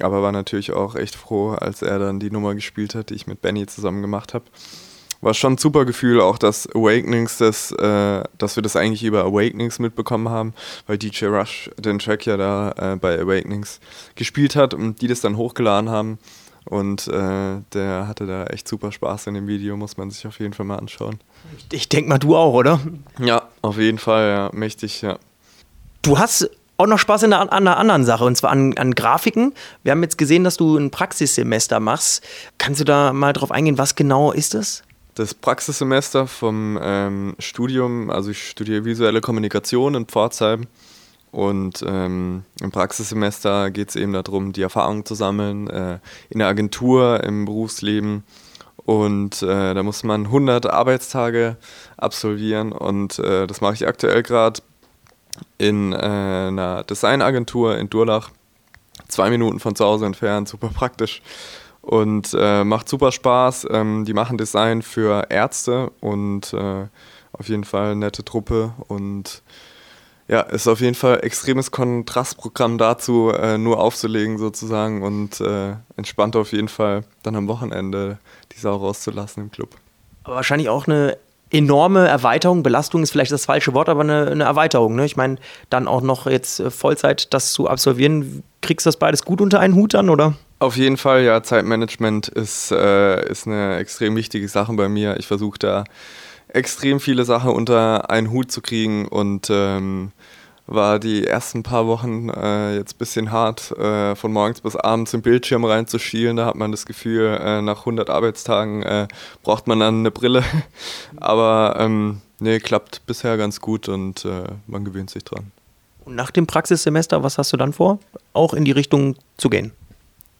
aber 0.00 0.22
war 0.22 0.32
natürlich 0.32 0.72
auch 0.72 0.94
echt 0.94 1.14
froh, 1.14 1.52
als 1.52 1.80
er 1.80 1.98
dann 1.98 2.20
die 2.20 2.30
Nummer 2.30 2.54
gespielt 2.54 2.94
hat, 2.94 3.10
die 3.10 3.14
ich 3.14 3.26
mit 3.26 3.40
Benny 3.40 3.66
zusammen 3.66 4.02
gemacht 4.02 4.34
habe. 4.34 4.44
War 5.22 5.32
schon 5.32 5.54
ein 5.54 5.58
super 5.58 5.86
Gefühl, 5.86 6.20
auch 6.20 6.36
dass 6.36 6.68
Awakenings, 6.74 7.38
das, 7.38 7.72
äh, 7.72 8.22
dass 8.36 8.56
wir 8.56 8.62
das 8.62 8.76
eigentlich 8.76 9.04
über 9.04 9.24
Awakenings 9.24 9.78
mitbekommen 9.78 10.28
haben, 10.28 10.52
weil 10.86 10.98
DJ 10.98 11.26
Rush 11.26 11.70
den 11.78 11.98
Track 11.98 12.26
ja 12.26 12.36
da 12.36 12.72
äh, 12.72 12.96
bei 12.96 13.18
Awakenings 13.18 13.80
gespielt 14.16 14.54
hat 14.54 14.74
und 14.74 15.00
die 15.00 15.06
das 15.06 15.22
dann 15.22 15.38
hochgeladen 15.38 15.88
haben. 15.88 16.18
Und 16.64 17.08
äh, 17.08 17.60
der 17.72 18.08
hatte 18.08 18.26
da 18.26 18.46
echt 18.46 18.66
super 18.66 18.90
Spaß 18.90 19.26
in 19.26 19.34
dem 19.34 19.46
Video, 19.46 19.76
muss 19.76 19.96
man 19.96 20.10
sich 20.10 20.26
auf 20.26 20.38
jeden 20.40 20.54
Fall 20.54 20.64
mal 20.64 20.76
anschauen. 20.76 21.18
Ich, 21.58 21.66
ich 21.80 21.88
denke 21.88 22.08
mal, 22.08 22.18
du 22.18 22.36
auch, 22.36 22.54
oder? 22.54 22.80
Ja, 23.18 23.48
auf 23.60 23.78
jeden 23.78 23.98
Fall, 23.98 24.28
ja, 24.28 24.50
mächtig, 24.52 25.02
ja. 25.02 25.18
Du 26.02 26.18
hast 26.18 26.48
auch 26.76 26.86
noch 26.86 26.98
Spaß 26.98 27.24
in 27.24 27.32
einer, 27.32 27.52
an 27.52 27.68
einer 27.68 27.76
anderen 27.76 28.04
Sache, 28.04 28.24
und 28.24 28.36
zwar 28.36 28.50
an, 28.50 28.76
an 28.78 28.94
Grafiken. 28.94 29.52
Wir 29.82 29.92
haben 29.92 30.02
jetzt 30.02 30.18
gesehen, 30.18 30.42
dass 30.42 30.56
du 30.56 30.76
ein 30.76 30.90
Praxissemester 30.90 31.80
machst. 31.80 32.24
Kannst 32.58 32.80
du 32.80 32.84
da 32.84 33.12
mal 33.12 33.32
drauf 33.32 33.50
eingehen, 33.50 33.78
was 33.78 33.94
genau 33.94 34.32
ist 34.32 34.54
das? 34.54 34.82
Das 35.14 35.34
Praxissemester 35.34 36.26
vom 36.26 36.78
ähm, 36.82 37.36
Studium, 37.38 38.10
also 38.10 38.30
ich 38.30 38.48
studiere 38.48 38.84
visuelle 38.84 39.20
Kommunikation 39.20 39.94
in 39.94 40.06
Pforzheim. 40.06 40.66
Und 41.34 41.84
ähm, 41.84 42.44
im 42.60 42.70
Praxissemester 42.70 43.72
geht 43.72 43.88
es 43.88 43.96
eben 43.96 44.12
darum, 44.12 44.52
die 44.52 44.62
Erfahrung 44.62 45.04
zu 45.04 45.16
sammeln 45.16 45.68
äh, 45.68 45.98
in 46.30 46.38
der 46.38 46.46
Agentur, 46.46 47.24
im 47.24 47.44
Berufsleben. 47.44 48.22
Und 48.76 49.42
äh, 49.42 49.74
da 49.74 49.82
muss 49.82 50.04
man 50.04 50.26
100 50.26 50.66
Arbeitstage 50.66 51.56
absolvieren. 51.96 52.70
Und 52.70 53.18
äh, 53.18 53.48
das 53.48 53.60
mache 53.60 53.74
ich 53.74 53.88
aktuell 53.88 54.22
gerade 54.22 54.60
in 55.58 55.92
äh, 55.92 55.96
einer 55.96 56.84
Designagentur 56.84 57.78
in 57.78 57.90
Durlach. 57.90 58.30
Zwei 59.08 59.28
Minuten 59.28 59.58
von 59.58 59.74
zu 59.74 59.84
Hause 59.84 60.06
entfernt, 60.06 60.48
super 60.48 60.68
praktisch. 60.68 61.20
Und 61.80 62.32
äh, 62.38 62.62
macht 62.62 62.88
super 62.88 63.10
Spaß. 63.10 63.66
Ähm, 63.72 64.04
die 64.04 64.14
machen 64.14 64.38
Design 64.38 64.82
für 64.82 65.26
Ärzte 65.30 65.90
und 66.00 66.52
äh, 66.52 66.86
auf 67.32 67.48
jeden 67.48 67.64
Fall 67.64 67.96
nette 67.96 68.24
Truppe. 68.24 68.72
Und 68.86 69.42
ja, 70.28 70.40
ist 70.40 70.66
auf 70.68 70.80
jeden 70.80 70.94
Fall 70.94 71.20
extremes 71.22 71.70
Kontrastprogramm 71.70 72.78
dazu, 72.78 73.30
äh, 73.30 73.58
nur 73.58 73.78
aufzulegen 73.78 74.38
sozusagen 74.38 75.02
und 75.02 75.40
äh, 75.40 75.74
entspannt 75.96 76.36
auf 76.36 76.52
jeden 76.52 76.68
Fall 76.68 77.04
dann 77.22 77.36
am 77.36 77.46
Wochenende 77.48 78.18
die 78.52 78.58
Sau 78.58 78.76
rauszulassen 78.76 79.44
im 79.44 79.50
Club. 79.50 79.70
Aber 80.22 80.36
wahrscheinlich 80.36 80.70
auch 80.70 80.86
eine 80.86 81.18
enorme 81.50 82.08
Erweiterung. 82.08 82.62
Belastung 82.62 83.02
ist 83.02 83.12
vielleicht 83.12 83.32
das 83.32 83.44
falsche 83.44 83.74
Wort, 83.74 83.88
aber 83.88 84.00
eine, 84.00 84.26
eine 84.30 84.44
Erweiterung. 84.44 84.96
Ne? 84.96 85.04
Ich 85.04 85.16
meine, 85.16 85.36
dann 85.70 85.86
auch 85.86 86.00
noch 86.00 86.26
jetzt 86.26 86.58
äh, 86.58 86.70
Vollzeit 86.70 87.32
das 87.32 87.52
zu 87.52 87.68
absolvieren. 87.68 88.42
Kriegst 88.62 88.86
du 88.86 88.88
das 88.88 88.96
beides 88.96 89.24
gut 89.24 89.40
unter 89.40 89.60
einen 89.60 89.74
Hut 89.74 89.94
dann, 89.94 90.08
oder? 90.08 90.34
Auf 90.58 90.76
jeden 90.76 90.96
Fall, 90.96 91.22
ja, 91.22 91.42
Zeitmanagement 91.42 92.28
ist, 92.28 92.72
äh, 92.72 93.28
ist 93.28 93.46
eine 93.46 93.76
extrem 93.76 94.16
wichtige 94.16 94.48
Sache 94.48 94.72
bei 94.72 94.88
mir. 94.88 95.18
Ich 95.18 95.26
versuche 95.26 95.58
da 95.58 95.84
extrem 96.54 97.00
viele 97.00 97.24
Sachen 97.24 97.50
unter 97.50 98.10
einen 98.10 98.30
Hut 98.30 98.50
zu 98.50 98.62
kriegen 98.62 99.08
und 99.08 99.48
ähm, 99.50 100.12
war 100.66 100.98
die 100.98 101.26
ersten 101.26 101.62
paar 101.62 101.86
Wochen 101.86 102.30
äh, 102.30 102.76
jetzt 102.76 102.94
ein 102.94 102.98
bisschen 102.98 103.32
hart, 103.32 103.70
äh, 103.72 104.14
von 104.14 104.32
morgens 104.32 104.60
bis 104.60 104.76
abends 104.76 105.12
im 105.12 105.20
Bildschirm 105.20 105.64
reinzuschielen. 105.64 106.36
Da 106.36 106.46
hat 106.46 106.54
man 106.54 106.70
das 106.70 106.86
Gefühl, 106.86 107.38
äh, 107.40 107.60
nach 107.60 107.80
100 107.80 108.08
Arbeitstagen 108.08 108.82
äh, 108.82 109.08
braucht 109.42 109.66
man 109.66 109.80
dann 109.80 109.98
eine 109.98 110.10
Brille. 110.10 110.42
Aber 111.16 111.76
ähm, 111.78 112.22
nee, 112.38 112.60
klappt 112.60 113.04
bisher 113.06 113.36
ganz 113.36 113.60
gut 113.60 113.88
und 113.88 114.24
äh, 114.24 114.44
man 114.66 114.84
gewöhnt 114.84 115.10
sich 115.10 115.24
dran. 115.24 115.52
Und 116.04 116.14
nach 116.14 116.30
dem 116.30 116.46
Praxissemester, 116.46 117.22
was 117.22 117.36
hast 117.36 117.52
du 117.52 117.56
dann 117.56 117.72
vor? 117.72 117.98
Auch 118.32 118.54
in 118.54 118.64
die 118.64 118.72
Richtung 118.72 119.16
zu 119.36 119.50
gehen? 119.50 119.72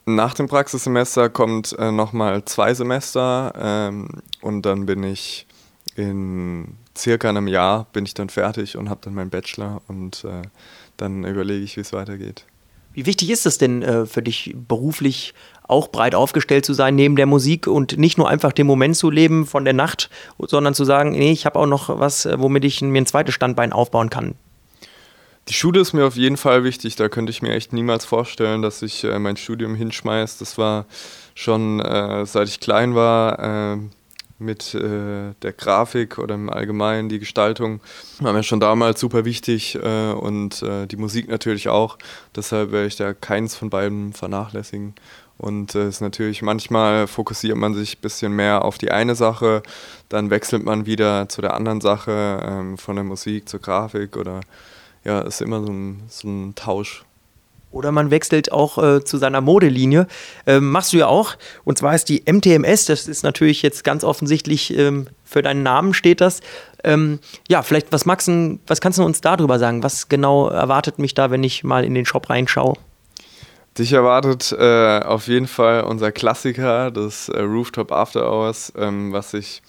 Nach 0.07 0.35
dem 0.35 0.49
Praxissemester 0.49 1.29
kommt 1.29 1.75
äh, 1.79 1.91
nochmal 1.91 2.45
zwei 2.45 2.75
Semester 2.75 3.53
ähm, 3.57 4.09
und 4.43 4.63
dann 4.63 4.87
bin 4.87 5.03
ich 5.03 5.47
in 5.97 6.77
circa 6.97 7.29
einem 7.29 7.49
Jahr 7.49 7.87
bin 7.93 8.05
ich 8.05 8.15
dann 8.15 8.29
fertig 8.29 8.77
und 8.77 8.89
habe 8.89 9.01
dann 9.05 9.15
meinen 9.15 9.31
Bachelor 9.31 9.83
und 9.89 10.25
äh, 10.25 10.43
dann 10.97 11.25
überlege 11.25 11.65
ich, 11.65 11.77
wie 11.77 11.81
es 11.81 11.93
weitergeht. 11.93 12.45
Wie 12.93 13.07
wichtig 13.07 13.31
ist 13.31 13.45
es 13.45 13.59
denn 13.59 13.83
äh, 13.83 14.07
für 14.07 14.23
dich 14.23 14.55
beruflich 14.57 15.35
auch 15.67 15.89
breit 15.89 16.15
aufgestellt 16.15 16.65
zu 16.65 16.75
sein 16.75 16.95
neben 16.95 17.17
der 17.17 17.27
Musik 17.27 17.67
und 17.67 17.99
nicht 17.99 18.19
nur 18.19 18.29
einfach 18.29 18.53
den 18.53 18.67
Moment 18.67 18.97
zu 18.97 19.11
leben 19.11 19.47
von 19.47 19.65
der 19.65 19.75
Nacht, 19.75 20.11
sondern 20.39 20.75
zu 20.75 20.85
sagen, 20.85 21.11
nee, 21.11 21.33
ich 21.33 21.47
habe 21.47 21.59
auch 21.59 21.67
noch 21.67 21.99
was, 21.99 22.27
äh, 22.27 22.39
womit 22.39 22.65
ich 22.65 22.81
mir 22.83 23.01
ein 23.01 23.07
zweites 23.07 23.35
Standbein 23.35 23.73
aufbauen 23.73 24.11
kann? 24.11 24.35
Die 25.49 25.55
Schule 25.55 25.81
ist 25.81 25.93
mir 25.93 26.07
auf 26.07 26.17
jeden 26.17 26.37
Fall 26.37 26.65
wichtig. 26.65 26.97
Da 26.97 27.09
könnte 27.09 27.31
ich 27.31 27.43
mir 27.43 27.53
echt 27.53 27.73
niemals 27.73 28.05
vorstellen, 28.05 28.63
dass 28.63 28.81
ich 28.83 29.05
äh, 29.05 29.19
mein 29.19 29.37
Studium 29.37 29.75
hinschmeiße. 29.75 30.39
Das 30.39 30.57
war 30.57 30.87
schon, 31.35 31.81
äh, 31.81 32.25
seit 32.25 32.49
ich 32.49 32.61
klein 32.61 32.95
war, 32.95 33.75
äh, 33.75 33.79
mit 34.45 34.75
äh, 34.75 35.33
der 35.43 35.53
Grafik 35.53 36.19
oder 36.19 36.35
im 36.35 36.51
Allgemeinen 36.51 37.09
die 37.09 37.19
Gestaltung 37.19 37.81
war 38.21 38.33
mir 38.33 38.43
schon 38.43 38.61
damals 38.61 39.01
super 39.01 39.25
wichtig 39.25 39.77
äh, 39.77 40.13
und 40.13 40.63
äh, 40.63 40.87
die 40.87 40.97
Musik 40.97 41.29
natürlich 41.29 41.69
auch. 41.69 41.99
Deshalb 42.37 42.73
werde 42.73 42.87
ich 42.87 42.97
da 42.97 43.15
keins 43.15 43.57
von 43.57 43.71
beiden 43.71 44.13
vernachlässigen. 44.13 44.95
Und 45.37 45.75
es 45.75 45.97
ist 45.97 46.01
natürlich, 46.01 46.43
manchmal 46.43 47.07
fokussiert 47.07 47.57
man 47.57 47.75
sich 47.75 47.99
ein 47.99 48.01
bisschen 48.01 48.37
mehr 48.37 48.65
auf 48.65 48.79
die 48.79 48.93
eine 48.93 49.17
Sache, 49.17 49.63
dann 50.09 50.31
wechselt 50.31 50.65
man 50.65 50.87
wieder 50.87 51.29
zu 51.29 51.43
der 51.43 51.55
anderen 51.55 51.81
Sache, 51.81 52.41
ähm, 52.47 52.79
von 52.79 52.95
der 52.95 53.05
Musik 53.05 53.49
zur 53.49 53.61
Grafik 53.61 54.17
oder 54.17 54.41
ja, 55.03 55.21
ist 55.21 55.43
immer 55.43 55.61
so 55.61 55.73
ein, 55.73 56.05
so 56.09 56.29
ein 56.29 56.55
Tausch. 56.55 57.05
Oder 57.75 57.91
man 57.91 58.11
wechselt 58.11 58.53
auch 58.53 58.79
äh, 58.79 59.05
zu 59.05 59.19
seiner 59.19 59.41
Modelinie. 59.41 60.07
Ähm, 60.47 60.71
machst 60.71 60.93
du 60.93 60.99
ja 60.99 61.09
auch. 61.09 61.35
Und 61.65 61.77
zwar 61.77 61.95
ist 61.95 62.09
die 62.09 62.23
MTMS, 62.25 62.87
das 62.87 63.09
ist 63.09 63.25
natürlich 63.25 63.63
jetzt 63.63 63.83
ganz 63.83 64.05
offensichtlich, 64.05 64.77
ähm, 64.79 65.09
für 65.25 65.43
deinen 65.43 65.65
Namen 65.65 65.93
steht 65.93 66.21
das. 66.21 66.41
Ähm, 66.85 67.19
ja, 67.49 67.63
vielleicht, 67.63 67.91
was, 67.91 68.07
magst 68.07 68.29
du, 68.29 68.61
was 68.69 68.81
kannst 68.81 68.99
du 68.99 69.05
uns 69.05 69.21
darüber 69.21 69.59
sagen? 69.59 69.83
Was 69.83 70.09
genau 70.09 70.49
erwartet 70.49 71.01
mich 71.01 71.15
da, 71.15 71.33
wenn 71.33 71.43
ich 71.43 71.65
mal 71.65 71.85
in 71.85 71.95
den 71.95 72.07
Shop 72.07 72.31
reinschaue? 72.31 72.75
Dich 73.77 73.93
erwartet 73.93 74.55
äh, 74.57 75.01
auf 75.01 75.27
jeden 75.27 75.49
Fall 75.49 75.83
unser 75.83 76.13
Klassiker, 76.13 76.93
das 76.93 77.29
äh, 77.29 77.41
Rooftop 77.41 77.91
After 77.91 78.31
Hours, 78.31 78.73
ähm, 78.77 79.13
was 79.13 79.35
ich 79.35 79.63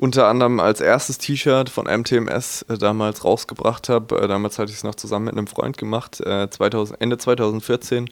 unter 0.00 0.28
anderem 0.28 0.60
als 0.60 0.80
erstes 0.80 1.18
T-Shirt 1.18 1.70
von 1.70 1.86
MTMS 1.86 2.62
äh, 2.62 2.78
damals 2.78 3.24
rausgebracht 3.24 3.88
habe. 3.88 4.20
Äh, 4.20 4.28
damals 4.28 4.58
hatte 4.58 4.70
ich 4.70 4.78
es 4.78 4.84
noch 4.84 4.94
zusammen 4.94 5.26
mit 5.26 5.36
einem 5.36 5.46
Freund 5.46 5.78
gemacht. 5.78 6.20
Äh, 6.20 6.50
2000, 6.50 7.00
Ende 7.00 7.18
2014 7.18 8.10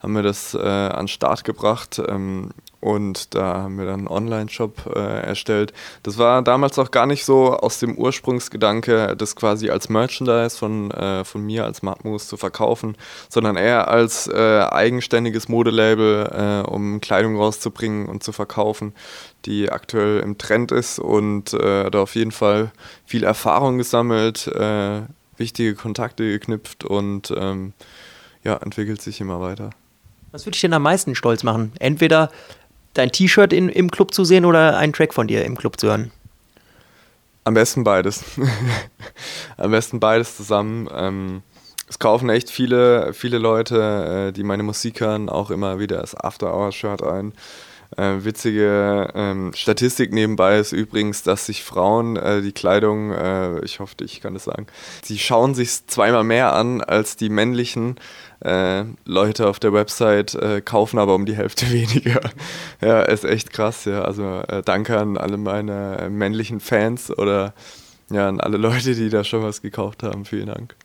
haben 0.00 0.14
wir 0.14 0.22
das 0.22 0.54
äh, 0.54 0.58
an 0.58 1.02
den 1.02 1.08
Start 1.08 1.44
gebracht 1.44 2.00
ähm, 2.06 2.50
und 2.80 3.34
da 3.34 3.62
haben 3.62 3.78
wir 3.78 3.86
dann 3.86 4.00
einen 4.00 4.08
Online-Shop 4.08 4.92
äh, 4.94 5.26
erstellt. 5.26 5.72
Das 6.04 6.16
war 6.16 6.42
damals 6.42 6.78
auch 6.78 6.90
gar 6.92 7.06
nicht 7.06 7.24
so 7.24 7.56
aus 7.56 7.80
dem 7.80 7.96
Ursprungsgedanke, 7.96 9.16
das 9.16 9.34
quasi 9.34 9.70
als 9.70 9.88
Merchandise 9.88 10.56
von, 10.56 10.90
äh, 10.92 11.24
von 11.24 11.44
mir 11.44 11.64
als 11.64 11.82
Matmus 11.82 12.28
zu 12.28 12.36
verkaufen, 12.36 12.96
sondern 13.28 13.56
eher 13.56 13.88
als 13.88 14.28
äh, 14.28 14.60
eigenständiges 14.70 15.48
Modelabel, 15.48 16.64
äh, 16.64 16.68
um 16.68 17.00
Kleidung 17.00 17.36
rauszubringen 17.36 18.06
und 18.06 18.22
zu 18.22 18.30
verkaufen, 18.32 18.94
die 19.44 19.70
aktuell 19.70 20.20
im 20.20 20.38
Trend 20.38 20.70
ist 20.70 21.00
und 21.00 21.54
äh, 21.54 21.90
da 21.90 22.00
auf 22.00 22.14
jeden 22.14 22.32
Fall 22.32 22.70
viel 23.04 23.24
Erfahrung 23.24 23.78
gesammelt, 23.78 24.46
äh, 24.46 25.02
wichtige 25.36 25.74
Kontakte 25.74 26.24
geknüpft 26.24 26.84
und 26.84 27.32
ähm, 27.36 27.72
ja, 28.44 28.54
entwickelt 28.56 29.02
sich 29.02 29.20
immer 29.20 29.40
weiter. 29.40 29.70
Was 30.30 30.44
würde 30.44 30.52
dich 30.52 30.60
denn 30.60 30.74
am 30.74 30.82
meisten 30.82 31.14
stolz 31.14 31.42
machen? 31.42 31.72
Entweder 31.78 32.30
dein 32.98 33.12
T-Shirt 33.12 33.52
im 33.52 33.90
Club 33.90 34.12
zu 34.12 34.24
sehen 34.24 34.44
oder 34.44 34.76
einen 34.76 34.92
Track 34.92 35.14
von 35.14 35.28
dir 35.28 35.44
im 35.44 35.56
Club 35.56 35.78
zu 35.78 35.88
hören? 35.88 36.10
Am 37.44 37.54
besten 37.54 37.84
beides. 37.84 38.24
Am 39.56 39.70
besten 39.70 40.00
beides 40.00 40.36
zusammen. 40.36 40.88
Ähm, 40.94 41.42
es 41.88 41.98
kaufen 41.98 42.28
echt 42.28 42.50
viele, 42.50 43.14
viele 43.14 43.38
Leute, 43.38 44.28
äh, 44.28 44.32
die 44.32 44.42
meine 44.42 44.62
Musik 44.62 45.00
hören, 45.00 45.30
auch 45.30 45.50
immer 45.50 45.78
wieder 45.78 45.98
das 45.98 46.14
After-Hour-Shirt 46.14 47.02
ein. 47.02 47.32
Äh, 47.96 48.24
witzige 48.24 49.10
ähm, 49.14 49.52
Statistik 49.54 50.12
nebenbei 50.12 50.58
ist 50.58 50.72
übrigens, 50.72 51.22
dass 51.22 51.46
sich 51.46 51.64
Frauen 51.64 52.16
äh, 52.16 52.42
die 52.42 52.52
Kleidung, 52.52 53.12
äh, 53.12 53.64
ich 53.64 53.80
hoffe, 53.80 53.94
ich 54.02 54.20
kann 54.20 54.34
das 54.34 54.44
sagen, 54.44 54.66
die 55.08 55.18
schauen 55.18 55.54
sich 55.54 55.86
zweimal 55.86 56.22
mehr 56.22 56.52
an 56.52 56.82
als 56.82 57.16
die 57.16 57.30
männlichen 57.30 57.96
äh, 58.40 58.84
Leute 59.06 59.48
auf 59.48 59.58
der 59.58 59.72
Website, 59.72 60.34
äh, 60.34 60.60
kaufen 60.60 60.98
aber 60.98 61.14
um 61.14 61.24
die 61.24 61.36
Hälfte 61.36 61.70
weniger. 61.70 62.20
ja, 62.82 63.02
ist 63.02 63.24
echt 63.24 63.52
krass, 63.52 63.86
ja. 63.86 64.02
Also 64.02 64.42
äh, 64.46 64.62
danke 64.62 64.98
an 64.98 65.16
alle 65.16 65.38
meine 65.38 66.08
männlichen 66.10 66.60
Fans 66.60 67.10
oder 67.16 67.54
ja, 68.10 68.28
an 68.28 68.40
alle 68.40 68.58
Leute, 68.58 68.94
die 68.94 69.08
da 69.08 69.24
schon 69.24 69.42
was 69.42 69.62
gekauft 69.62 70.02
haben. 70.02 70.24
Vielen 70.24 70.46
Dank. 70.46 70.76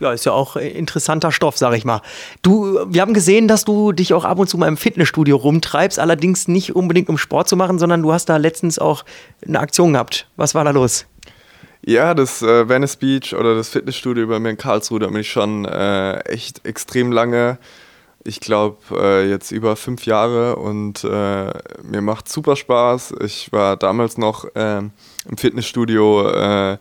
Ja, 0.00 0.12
ist 0.12 0.24
ja 0.24 0.32
auch 0.32 0.56
interessanter 0.56 1.30
Stoff, 1.30 1.58
sag 1.58 1.74
ich 1.74 1.84
mal. 1.84 2.00
Du, 2.40 2.78
wir 2.88 3.02
haben 3.02 3.12
gesehen, 3.12 3.48
dass 3.48 3.66
du 3.66 3.92
dich 3.92 4.14
auch 4.14 4.24
ab 4.24 4.38
und 4.38 4.48
zu 4.48 4.56
mal 4.56 4.66
im 4.66 4.78
Fitnessstudio 4.78 5.36
rumtreibst, 5.36 5.98
allerdings 5.98 6.48
nicht 6.48 6.74
unbedingt 6.74 7.10
um 7.10 7.18
Sport 7.18 7.48
zu 7.48 7.56
machen, 7.56 7.78
sondern 7.78 8.00
du 8.00 8.10
hast 8.10 8.30
da 8.30 8.38
letztens 8.38 8.78
auch 8.78 9.04
eine 9.46 9.60
Aktion 9.60 9.92
gehabt. 9.92 10.26
Was 10.36 10.54
war 10.54 10.64
da 10.64 10.70
los? 10.70 11.04
Ja, 11.84 12.14
das 12.14 12.40
äh, 12.40 12.68
Venice 12.68 12.96
Beach 12.96 13.34
oder 13.34 13.54
das 13.54 13.68
Fitnessstudio 13.68 14.26
bei 14.26 14.38
mir 14.38 14.50
in 14.50 14.56
Karlsruhe, 14.56 15.00
da 15.00 15.06
bin 15.06 15.16
ich 15.16 15.30
schon 15.30 15.66
äh, 15.66 16.18
echt 16.20 16.64
extrem 16.66 17.12
lange. 17.12 17.58
Ich 18.22 18.40
glaube, 18.40 18.78
äh, 18.92 19.28
jetzt 19.28 19.50
über 19.50 19.76
fünf 19.76 20.04
Jahre 20.04 20.56
und 20.56 21.04
äh, 21.04 21.52
mir 21.82 22.02
macht 22.02 22.28
super 22.28 22.56
Spaß. 22.56 23.14
Ich 23.24 23.50
war 23.52 23.78
damals 23.78 24.18
noch 24.18 24.46
ähm, 24.54 24.92
im 25.28 25.38
Fitnessstudio 25.38 26.28
äh, 26.28 26.78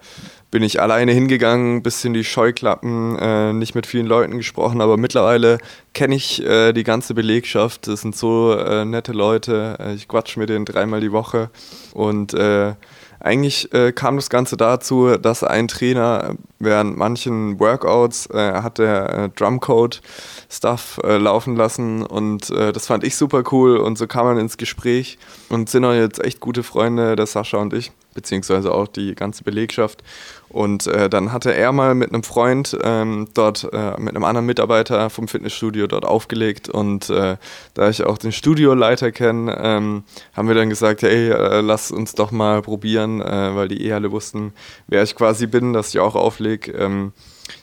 bin 0.51 0.63
ich 0.63 0.81
alleine 0.81 1.11
hingegangen, 1.11 1.83
bisschen 1.83 2.13
die 2.13 2.23
Scheuklappen, 2.23 3.17
äh, 3.19 3.53
nicht 3.53 3.75
mit 3.75 3.85
vielen 3.85 4.07
Leuten 4.07 4.37
gesprochen, 4.37 4.81
aber 4.81 4.97
mittlerweile 4.97 5.59
kenne 5.93 6.15
ich 6.15 6.43
äh, 6.43 6.73
die 6.73 6.83
ganze 6.83 7.13
Belegschaft. 7.13 7.87
Das 7.87 8.01
sind 8.01 8.15
so 8.15 8.53
äh, 8.53 8.83
nette 8.85 9.11
Leute. 9.11 9.77
Äh, 9.79 9.93
ich 9.93 10.07
quatsch 10.07 10.37
mit 10.37 10.49
denen 10.49 10.65
dreimal 10.65 11.01
die 11.01 11.11
Woche 11.11 11.51
und 11.93 12.33
äh, 12.33 12.73
eigentlich 13.19 13.71
äh, 13.73 13.91
kam 13.91 14.15
das 14.15 14.29
Ganze 14.29 14.55
dazu, 14.55 15.17
dass 15.17 15.43
ein 15.43 15.67
Trainer 15.67 16.35
während 16.57 16.97
manchen 16.97 17.59
Workouts 17.59 18.29
hat 18.31 18.77
der 18.77 19.27
Drumcode 19.35 20.01
Stuff 20.49 21.01
äh, 21.03 21.17
laufen 21.17 21.57
lassen 21.57 22.03
und 22.05 22.49
das 22.49 22.87
fand 22.87 23.03
ich 23.03 23.17
super 23.17 23.43
cool 23.51 23.77
und 23.77 23.97
so 23.97 24.07
kam 24.07 24.25
man 24.25 24.37
ins 24.37 24.57
Gespräch 24.57 25.17
und 25.49 25.69
sind 25.69 25.83
auch 25.83 25.93
jetzt 25.93 26.23
echt 26.23 26.39
gute 26.39 26.63
Freunde, 26.63 27.17
der 27.17 27.27
Sascha 27.27 27.57
und 27.57 27.73
ich, 27.73 27.91
beziehungsweise 28.13 28.73
auch 28.73 28.87
die 28.87 29.15
ganze 29.15 29.43
Belegschaft 29.43 30.03
und 30.49 30.87
äh, 30.87 31.09
dann 31.09 31.31
hatte 31.31 31.53
er 31.53 31.71
mal 31.71 31.93
mit 31.93 32.11
einem 32.11 32.23
Freund 32.23 32.77
ähm, 32.83 33.27
dort, 33.35 33.69
äh, 33.71 33.99
mit 33.99 34.15
einem 34.15 34.23
anderen 34.23 34.47
Mitarbeiter 34.47 35.09
vom 35.11 35.27
Fitnessstudio 35.27 35.85
dort 35.85 36.05
aufgelegt. 36.05 36.69
Und 36.69 37.09
äh, 37.11 37.37
da 37.75 37.89
ich 37.89 38.03
auch 38.03 38.17
den 38.17 38.31
Studioleiter 38.31 39.11
kenne, 39.11 39.55
ähm, 39.61 40.03
haben 40.33 40.47
wir 40.47 40.55
dann 40.55 40.69
gesagt, 40.69 41.03
hey, 41.03 41.29
äh, 41.29 41.61
lass 41.61 41.91
uns 41.91 42.15
doch 42.15 42.31
mal 42.31 42.63
probieren, 42.63 43.21
äh, 43.21 43.55
weil 43.55 43.67
die 43.67 43.85
eh 43.85 43.93
alle 43.93 44.11
wussten, 44.11 44.53
wer 44.87 45.03
ich 45.03 45.15
quasi 45.15 45.45
bin, 45.45 45.73
dass 45.73 45.89
ich 45.89 45.99
auch 45.99 46.15
auflege. 46.15 46.71
Ähm, 46.71 47.13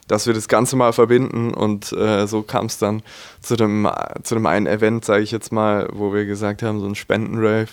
dass 0.09 0.26
wir 0.26 0.35
das 0.35 0.49
Ganze 0.49 0.76
mal 0.76 0.93
verbinden 0.93 1.52
und 1.55 1.93
äh, 1.93 2.26
so 2.26 2.43
kam 2.43 2.66
es 2.66 2.78
dann 2.78 3.02
zu 3.40 3.57
dem, 3.57 3.88
zu 4.23 4.35
dem 4.35 4.47
einen 4.47 4.66
Event, 4.66 5.05
sage 5.05 5.23
ich 5.23 5.31
jetzt 5.31 5.52
mal, 5.52 5.88
wo 5.93 6.12
wir 6.12 6.26
gesagt 6.26 6.62
haben, 6.62 6.81
so 6.81 6.87
ein 6.87 6.95
Spendenrave 6.95 7.69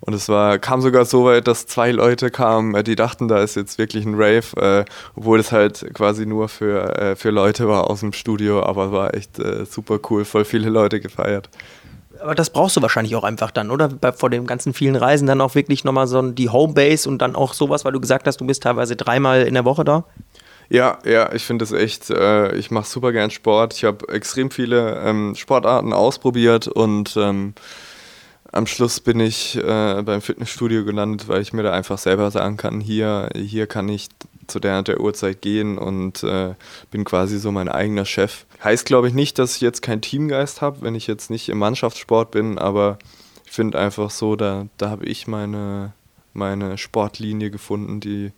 und 0.00 0.14
es 0.14 0.28
war, 0.28 0.58
kam 0.58 0.80
sogar 0.80 1.04
so 1.04 1.24
weit, 1.24 1.48
dass 1.48 1.66
zwei 1.66 1.90
Leute 1.90 2.30
kamen, 2.30 2.74
äh, 2.74 2.84
die 2.84 2.96
dachten, 2.96 3.28
da 3.28 3.42
ist 3.42 3.56
jetzt 3.56 3.78
wirklich 3.78 4.04
ein 4.04 4.14
Rave, 4.14 4.44
äh, 4.56 4.84
obwohl 5.14 5.40
es 5.40 5.52
halt 5.52 5.94
quasi 5.94 6.26
nur 6.26 6.48
für, 6.48 6.96
äh, 6.96 7.16
für 7.16 7.30
Leute 7.30 7.68
war 7.68 7.90
aus 7.90 8.00
dem 8.00 8.12
Studio, 8.12 8.62
aber 8.62 8.92
war 8.92 9.14
echt 9.14 9.38
äh, 9.38 9.64
super 9.64 9.98
cool, 10.10 10.24
voll 10.24 10.44
viele 10.44 10.68
Leute 10.68 11.00
gefeiert. 11.00 11.48
Aber 12.20 12.34
das 12.34 12.50
brauchst 12.50 12.76
du 12.76 12.82
wahrscheinlich 12.82 13.14
auch 13.16 13.24
einfach 13.24 13.50
dann, 13.50 13.70
oder? 13.70 13.88
Bei, 13.88 14.12
vor 14.12 14.30
den 14.30 14.46
ganzen 14.46 14.72
vielen 14.72 14.96
Reisen 14.96 15.26
dann 15.26 15.40
auch 15.40 15.54
wirklich 15.54 15.84
nochmal 15.84 16.06
so 16.06 16.22
die 16.22 16.48
Homebase 16.48 17.08
und 17.08 17.18
dann 17.18 17.36
auch 17.36 17.52
sowas, 17.52 17.84
weil 17.84 17.92
du 17.92 18.00
gesagt 18.00 18.26
hast, 18.26 18.40
du 18.40 18.46
bist 18.46 18.62
teilweise 18.62 18.96
dreimal 18.96 19.42
in 19.42 19.54
der 19.54 19.64
Woche 19.64 19.84
da? 19.84 20.04
Ja, 20.68 20.98
ja, 21.04 21.32
ich 21.32 21.44
finde 21.44 21.64
es 21.64 21.72
echt, 21.72 22.10
äh, 22.10 22.56
ich 22.56 22.70
mache 22.70 22.88
super 22.88 23.12
gern 23.12 23.30
Sport. 23.30 23.74
Ich 23.74 23.84
habe 23.84 24.08
extrem 24.08 24.50
viele 24.50 25.00
ähm, 25.04 25.34
Sportarten 25.36 25.92
ausprobiert 25.92 26.66
und 26.66 27.16
ähm, 27.16 27.54
am 28.52 28.66
Schluss 28.66 29.00
bin 29.00 29.20
ich 29.20 29.56
äh, 29.56 30.02
beim 30.02 30.20
Fitnessstudio 30.20 30.84
gelandet, 30.84 31.28
weil 31.28 31.42
ich 31.42 31.52
mir 31.52 31.62
da 31.62 31.72
einfach 31.72 31.98
selber 31.98 32.30
sagen 32.30 32.56
kann, 32.56 32.80
hier, 32.80 33.28
hier 33.34 33.66
kann 33.66 33.88
ich 33.88 34.08
zu 34.46 34.60
der 34.60 34.82
der 34.82 35.00
Uhrzeit 35.00 35.42
gehen 35.42 35.76
und 35.78 36.22
äh, 36.22 36.54
bin 36.90 37.04
quasi 37.04 37.38
so 37.38 37.52
mein 37.52 37.68
eigener 37.68 38.04
Chef. 38.04 38.46
Heißt, 38.62 38.86
glaube 38.86 39.08
ich, 39.08 39.14
nicht, 39.14 39.38
dass 39.38 39.56
ich 39.56 39.60
jetzt 39.60 39.82
keinen 39.82 40.00
Teamgeist 40.00 40.62
habe, 40.62 40.82
wenn 40.82 40.94
ich 40.94 41.06
jetzt 41.06 41.30
nicht 41.30 41.48
im 41.48 41.58
Mannschaftssport 41.58 42.30
bin, 42.30 42.58
aber 42.58 42.98
ich 43.44 43.52
finde 43.52 43.78
einfach 43.78 44.10
so, 44.10 44.36
da, 44.36 44.66
da 44.78 44.90
habe 44.90 45.04
ich 45.04 45.26
meine, 45.26 45.92
meine 46.32 46.78
Sportlinie 46.78 47.50
gefunden, 47.50 48.00
die, 48.00 48.32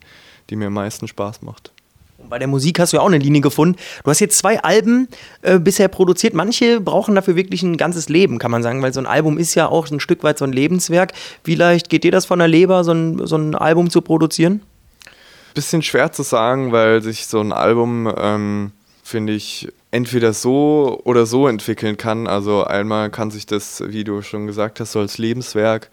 die 0.49 0.55
mir 0.55 0.67
am 0.67 0.73
meisten 0.73 1.07
Spaß 1.07 1.41
macht. 1.41 1.71
Und 2.19 2.29
bei 2.29 2.39
der 2.39 2.47
Musik 2.47 2.79
hast 2.79 2.93
du 2.93 2.97
ja 2.97 3.01
auch 3.01 3.07
eine 3.07 3.17
Linie 3.17 3.41
gefunden. 3.41 3.77
Du 4.03 4.09
hast 4.11 4.19
jetzt 4.19 4.37
zwei 4.37 4.61
Alben 4.61 5.07
äh, 5.41 5.59
bisher 5.59 5.87
produziert. 5.87 6.33
Manche 6.33 6.81
brauchen 6.81 7.15
dafür 7.15 7.35
wirklich 7.35 7.63
ein 7.63 7.77
ganzes 7.77 8.09
Leben, 8.09 8.39
kann 8.39 8.51
man 8.51 8.61
sagen, 8.61 8.81
weil 8.81 8.93
so 8.93 8.99
ein 8.99 9.05
Album 9.05 9.37
ist 9.37 9.55
ja 9.55 9.67
auch 9.67 9.89
ein 9.89 9.99
Stück 9.99 10.23
weit 10.23 10.37
so 10.37 10.45
ein 10.45 10.51
Lebenswerk. 10.51 11.13
Wie 11.43 11.55
leicht 11.55 11.89
geht 11.89 12.03
dir 12.03 12.11
das 12.11 12.25
von 12.25 12.39
der 12.39 12.47
Leber, 12.47 12.83
so 12.83 12.91
ein, 12.91 13.25
so 13.25 13.37
ein 13.37 13.55
Album 13.55 13.89
zu 13.89 14.01
produzieren? 14.01 14.61
bisschen 15.53 15.81
schwer 15.81 16.11
zu 16.11 16.23
sagen, 16.23 16.71
weil 16.71 17.01
sich 17.01 17.27
so 17.27 17.41
ein 17.41 17.51
Album, 17.51 18.13
ähm, 18.17 18.71
finde 19.03 19.33
ich, 19.33 19.67
entweder 19.91 20.33
so 20.33 21.01
oder 21.03 21.25
so 21.25 21.47
entwickeln 21.47 21.97
kann. 21.97 22.27
Also 22.27 22.63
einmal 22.63 23.09
kann 23.09 23.31
sich 23.31 23.45
das, 23.45 23.83
wie 23.85 24.03
du 24.03 24.21
schon 24.21 24.47
gesagt 24.47 24.79
hast, 24.79 24.91
so 24.91 24.99
als 24.99 25.17
Lebenswerk 25.17 25.89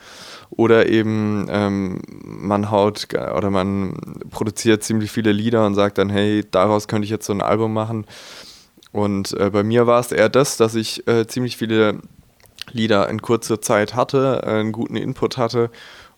oder 0.51 0.89
eben 0.89 1.47
ähm, 1.51 2.01
man 2.25 2.71
haut 2.71 3.09
oder 3.15 3.51
man 3.51 3.95
produziert 4.31 4.83
ziemlich 4.83 5.11
viele 5.11 5.33
Lieder 5.33 5.67
und 5.67 5.75
sagt 5.75 5.99
dann, 5.99 6.11
hey, 6.11 6.45
daraus 6.51 6.89
könnte 6.89 7.05
ich 7.05 7.11
jetzt 7.11 7.27
so 7.27 7.33
ein 7.33 7.43
Album 7.43 7.73
machen. 7.73 8.07
Und 8.93 9.33
äh, 9.39 9.51
bei 9.51 9.63
mir 9.63 9.87
war 9.87 10.01
es 10.01 10.13
eher 10.13 10.29
das, 10.29 10.57
dass 10.57 10.75
ich 10.75 11.07
äh, 11.07 11.27
ziemlich 11.27 11.57
viele 11.57 12.01
Lieder 12.73 13.09
in 13.09 13.21
kurzer 13.21 13.61
Zeit 13.61 13.95
hatte, 13.95 14.43
äh, 14.45 14.61
einen 14.61 14.73
guten 14.73 14.97
Input 14.97 15.37
hatte 15.37 15.71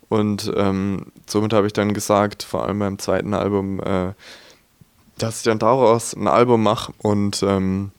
und 0.08 0.50
ähm, 0.56 1.06
somit 1.26 1.52
habe 1.52 1.66
ich 1.66 1.72
dann 1.72 1.92
gesagt, 1.92 2.42
vor 2.42 2.64
allem 2.64 2.78
beim 2.78 2.98
zweiten 2.98 3.34
Album, 3.34 3.80
äh, 3.80 4.12
dass 5.18 5.38
ich 5.38 5.42
dann 5.44 5.58
daraus 5.58 6.14
ein 6.14 6.28
Album 6.28 6.62
mache. 6.62 6.92
Und 6.98 7.42
ähm, 7.42 7.90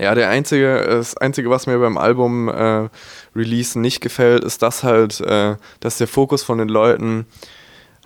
ja, 0.00 0.14
der 0.14 0.28
einzige, 0.28 0.84
das 0.88 1.16
Einzige, 1.16 1.50
was 1.50 1.66
mir 1.66 1.78
beim 1.78 1.98
Album 1.98 2.48
äh, 2.48 2.88
Release 3.34 3.78
nicht 3.78 4.00
gefällt, 4.00 4.44
ist 4.44 4.62
das 4.62 4.84
halt, 4.84 5.20
äh, 5.20 5.56
dass 5.80 5.98
der 5.98 6.08
Fokus 6.08 6.42
von 6.42 6.58
den 6.58 6.68
Leuten 6.68 7.26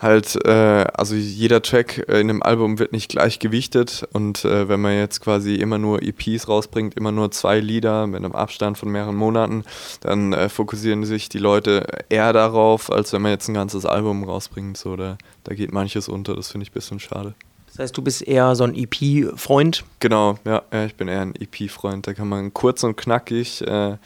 halt, 0.02 0.37
äh, 0.44 0.84
also 0.94 1.14
jeder 1.14 1.62
Track 1.62 1.99
in 2.08 2.28
dem 2.28 2.42
Album 2.42 2.78
wird 2.78 2.92
nicht 2.92 3.11
gleich 3.11 3.38
gewichtet 3.38 4.06
und 4.12 4.44
äh, 4.44 4.68
wenn 4.68 4.80
man 4.80 4.96
jetzt 4.96 5.20
quasi 5.20 5.54
immer 5.54 5.78
nur 5.78 6.02
EPs 6.02 6.49
rausbringt, 6.49 6.96
immer 6.96 7.12
nur 7.12 7.30
zwei 7.30 7.61
Lieder 7.61 8.06
mit 8.06 8.25
einem 8.25 8.32
Abstand 8.32 8.78
von 8.78 8.90
mehreren 8.90 9.14
Monaten, 9.14 9.64
dann 10.00 10.32
äh, 10.32 10.49
fokussieren 10.49 11.04
sich 11.04 11.28
die 11.28 11.38
Leute 11.38 11.87
eher 12.08 12.32
darauf, 12.32 12.90
als 12.90 13.12
wenn 13.12 13.22
man 13.22 13.30
jetzt 13.30 13.49
ein 13.49 13.54
ganzes 13.54 13.87
Album 13.87 14.25
rausbringt. 14.25 14.76
So, 14.76 14.96
da, 14.96 15.16
da 15.44 15.54
geht 15.54 15.72
manches 15.72 16.08
unter, 16.08 16.34
das 16.34 16.50
finde 16.50 16.64
ich 16.64 16.70
ein 16.70 16.75
bisschen 16.75 16.99
schade. 16.99 17.34
Das 17.73 17.79
heißt, 17.79 17.97
du 17.97 18.02
bist 18.02 18.21
eher 18.29 18.55
so 18.55 18.64
ein 18.64 18.75
EP-Freund? 18.75 19.85
Genau, 19.99 20.38
ja, 20.45 20.62
ja, 20.71 20.85
ich 20.85 20.95
bin 20.95 21.09
eher 21.09 21.23
ein 21.23 21.35
EP-Freund. 21.35 22.07
Da 22.07 22.12
kann 22.12 22.29
man 22.29 22.52
kurz 22.52 22.85
und 22.85 22.97
knackig 22.97 23.67
äh, 23.67 23.97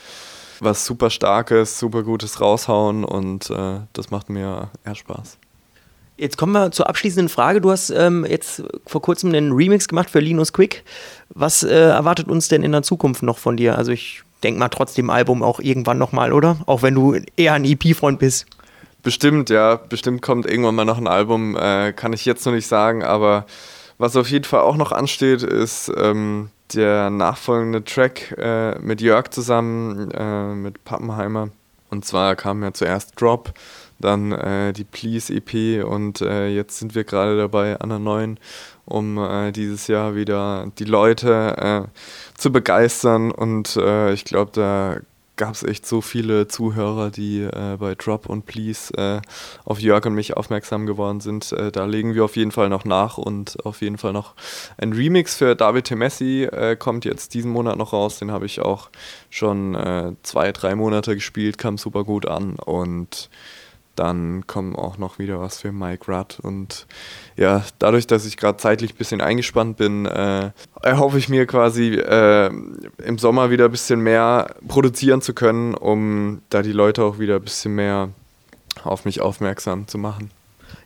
was 0.60 0.86
super 0.86 1.10
Starkes, 1.10 1.80
super 1.80 2.04
Gutes 2.04 2.40
raushauen 2.40 3.04
und 3.04 3.50
äh, 3.50 3.80
das 3.92 4.12
macht 4.12 4.30
mir 4.30 4.70
eher 4.84 4.94
Spaß. 4.94 5.38
Jetzt 6.16 6.38
kommen 6.38 6.52
wir 6.52 6.70
zur 6.70 6.88
abschließenden 6.88 7.28
Frage. 7.28 7.60
Du 7.60 7.72
hast 7.72 7.90
ähm, 7.90 8.24
jetzt 8.24 8.62
vor 8.86 9.02
kurzem 9.02 9.34
einen 9.34 9.50
Remix 9.50 9.88
gemacht 9.88 10.10
für 10.10 10.20
Linus 10.20 10.52
Quick. 10.52 10.84
Was 11.30 11.64
äh, 11.64 11.74
erwartet 11.74 12.28
uns 12.28 12.46
denn 12.46 12.62
in 12.62 12.70
der 12.70 12.84
Zukunft 12.84 13.24
noch 13.24 13.38
von 13.38 13.56
dir? 13.56 13.76
Also 13.76 13.90
ich 13.90 14.22
denke 14.44 14.60
mal 14.60 14.68
trotzdem 14.68 15.10
Album 15.10 15.42
auch 15.42 15.58
irgendwann 15.58 15.98
nochmal, 15.98 16.32
oder? 16.32 16.58
Auch 16.66 16.82
wenn 16.82 16.94
du 16.94 17.20
eher 17.36 17.54
ein 17.54 17.64
EP-Freund 17.64 18.20
bist. 18.20 18.46
Bestimmt, 19.06 19.50
ja. 19.50 19.76
Bestimmt 19.76 20.20
kommt 20.20 20.50
irgendwann 20.50 20.74
mal 20.74 20.84
noch 20.84 20.98
ein 20.98 21.06
Album. 21.06 21.56
Äh, 21.56 21.92
kann 21.92 22.12
ich 22.12 22.24
jetzt 22.24 22.44
noch 22.44 22.52
nicht 22.52 22.66
sagen, 22.66 23.04
aber 23.04 23.46
was 23.98 24.16
auf 24.16 24.28
jeden 24.28 24.44
Fall 24.44 24.62
auch 24.62 24.76
noch 24.76 24.90
ansteht, 24.90 25.44
ist 25.44 25.92
ähm, 25.96 26.50
der 26.74 27.08
nachfolgende 27.10 27.84
Track 27.84 28.36
äh, 28.36 28.76
mit 28.80 29.00
Jörg 29.00 29.30
zusammen, 29.30 30.10
äh, 30.10 30.54
mit 30.56 30.82
Pappenheimer. 30.82 31.50
Und 31.88 32.04
zwar 32.04 32.34
kam 32.34 32.64
ja 32.64 32.72
zuerst 32.72 33.12
Drop 33.20 33.54
dann 34.00 34.32
äh, 34.32 34.72
die 34.72 34.82
Please 34.82 35.32
EP 35.32 35.84
und 35.84 36.20
äh, 36.20 36.48
jetzt 36.48 36.80
sind 36.80 36.96
wir 36.96 37.04
gerade 37.04 37.36
dabei 37.36 37.78
an 37.78 37.90
der 37.90 38.00
neuen, 38.00 38.40
um 38.86 39.18
äh, 39.18 39.52
dieses 39.52 39.86
Jahr 39.86 40.16
wieder 40.16 40.66
die 40.80 40.84
Leute 40.84 41.88
zu 42.36 42.50
begeistern 42.50 43.30
und 43.30 43.76
ich 43.76 44.24
glaube, 44.24 44.50
da 44.52 44.96
gab 45.36 45.54
es 45.54 45.62
echt 45.62 45.86
so 45.86 46.00
viele 46.00 46.48
Zuhörer, 46.48 47.10
die 47.10 47.42
äh, 47.42 47.76
bei 47.78 47.94
Drop 47.94 48.26
und 48.26 48.46
Please 48.46 48.92
äh, 48.96 49.20
auf 49.64 49.80
Jörg 49.80 50.04
und 50.06 50.14
mich 50.14 50.36
aufmerksam 50.36 50.86
geworden 50.86 51.20
sind. 51.20 51.52
Äh, 51.52 51.70
da 51.70 51.84
legen 51.84 52.14
wir 52.14 52.24
auf 52.24 52.36
jeden 52.36 52.52
Fall 52.52 52.68
noch 52.68 52.84
nach 52.84 53.18
und 53.18 53.64
auf 53.64 53.82
jeden 53.82 53.98
Fall 53.98 54.12
noch 54.12 54.34
ein 54.78 54.92
Remix 54.92 55.36
für 55.36 55.54
David 55.54 55.84
Temessi 55.84 56.44
äh, 56.44 56.76
kommt 56.76 57.04
jetzt 57.04 57.34
diesen 57.34 57.50
Monat 57.50 57.76
noch 57.76 57.92
raus. 57.92 58.18
Den 58.18 58.30
habe 58.30 58.46
ich 58.46 58.60
auch 58.60 58.90
schon 59.30 59.74
äh, 59.74 60.12
zwei, 60.22 60.52
drei 60.52 60.74
Monate 60.74 61.14
gespielt, 61.14 61.58
kam 61.58 61.78
super 61.78 62.04
gut 62.04 62.26
an 62.26 62.56
und 62.56 63.28
dann 63.96 64.46
kommen 64.46 64.76
auch 64.76 64.98
noch 64.98 65.18
wieder 65.18 65.40
was 65.40 65.58
für 65.60 65.72
Mike 65.72 66.10
Rudd. 66.10 66.38
Und 66.40 66.86
ja, 67.36 67.64
dadurch, 67.78 68.06
dass 68.06 68.26
ich 68.26 68.36
gerade 68.36 68.58
zeitlich 68.58 68.94
ein 68.94 68.96
bisschen 68.96 69.20
eingespannt 69.20 69.76
bin, 69.76 70.06
äh, 70.06 70.50
erhoffe 70.82 71.18
ich 71.18 71.28
mir 71.28 71.46
quasi 71.46 71.94
äh, 71.94 72.50
im 73.04 73.18
Sommer 73.18 73.50
wieder 73.50 73.66
ein 73.66 73.70
bisschen 73.70 74.00
mehr 74.00 74.54
produzieren 74.68 75.22
zu 75.22 75.34
können, 75.34 75.74
um 75.74 76.42
da 76.50 76.62
die 76.62 76.72
Leute 76.72 77.02
auch 77.02 77.18
wieder 77.18 77.36
ein 77.36 77.42
bisschen 77.42 77.74
mehr 77.74 78.10
auf 78.84 79.04
mich 79.04 79.20
aufmerksam 79.20 79.88
zu 79.88 79.98
machen. 79.98 80.30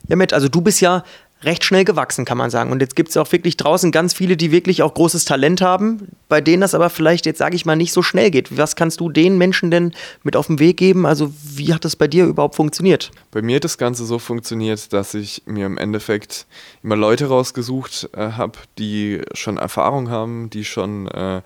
Ja, 0.07 0.15
Matt, 0.15 0.33
also 0.33 0.47
du 0.47 0.61
bist 0.61 0.81
ja 0.81 1.03
recht 1.43 1.63
schnell 1.63 1.85
gewachsen, 1.85 2.25
kann 2.25 2.37
man 2.37 2.49
sagen. 2.49 2.71
Und 2.71 2.81
jetzt 2.81 2.95
gibt 2.95 3.09
es 3.09 3.17
auch 3.17 3.31
wirklich 3.31 3.57
draußen 3.57 3.91
ganz 3.91 4.13
viele, 4.13 4.37
die 4.37 4.51
wirklich 4.51 4.83
auch 4.83 4.93
großes 4.93 5.25
Talent 5.25 5.61
haben, 5.61 6.09
bei 6.29 6.41
denen 6.41 6.61
das 6.61 6.75
aber 6.75 6.89
vielleicht, 6.89 7.25
jetzt 7.25 7.39
sage 7.39 7.55
ich 7.55 7.65
mal, 7.65 7.75
nicht 7.75 7.93
so 7.93 8.01
schnell 8.01 8.31
geht. 8.31 8.57
Was 8.57 8.75
kannst 8.75 8.99
du 8.99 9.09
den 9.09 9.37
Menschen 9.37 9.71
denn 9.71 9.93
mit 10.23 10.35
auf 10.35 10.47
den 10.47 10.59
Weg 10.59 10.77
geben? 10.77 11.05
Also 11.05 11.33
wie 11.43 11.73
hat 11.73 11.85
das 11.85 11.95
bei 11.95 12.07
dir 12.07 12.25
überhaupt 12.25 12.55
funktioniert? 12.55 13.11
Bei 13.31 13.41
mir 13.41 13.57
hat 13.57 13.63
das 13.63 13.77
Ganze 13.77 14.05
so 14.05 14.19
funktioniert, 14.19 14.93
dass 14.93 15.13
ich 15.13 15.43
mir 15.45 15.65
im 15.65 15.77
Endeffekt 15.77 16.45
immer 16.83 16.95
Leute 16.95 17.27
rausgesucht 17.27 18.09
äh, 18.13 18.31
habe, 18.31 18.59
die 18.77 19.21
schon 19.33 19.57
Erfahrung 19.57 20.09
haben, 20.09 20.49
die 20.49 20.65
schon... 20.65 21.07
Äh, 21.07 21.41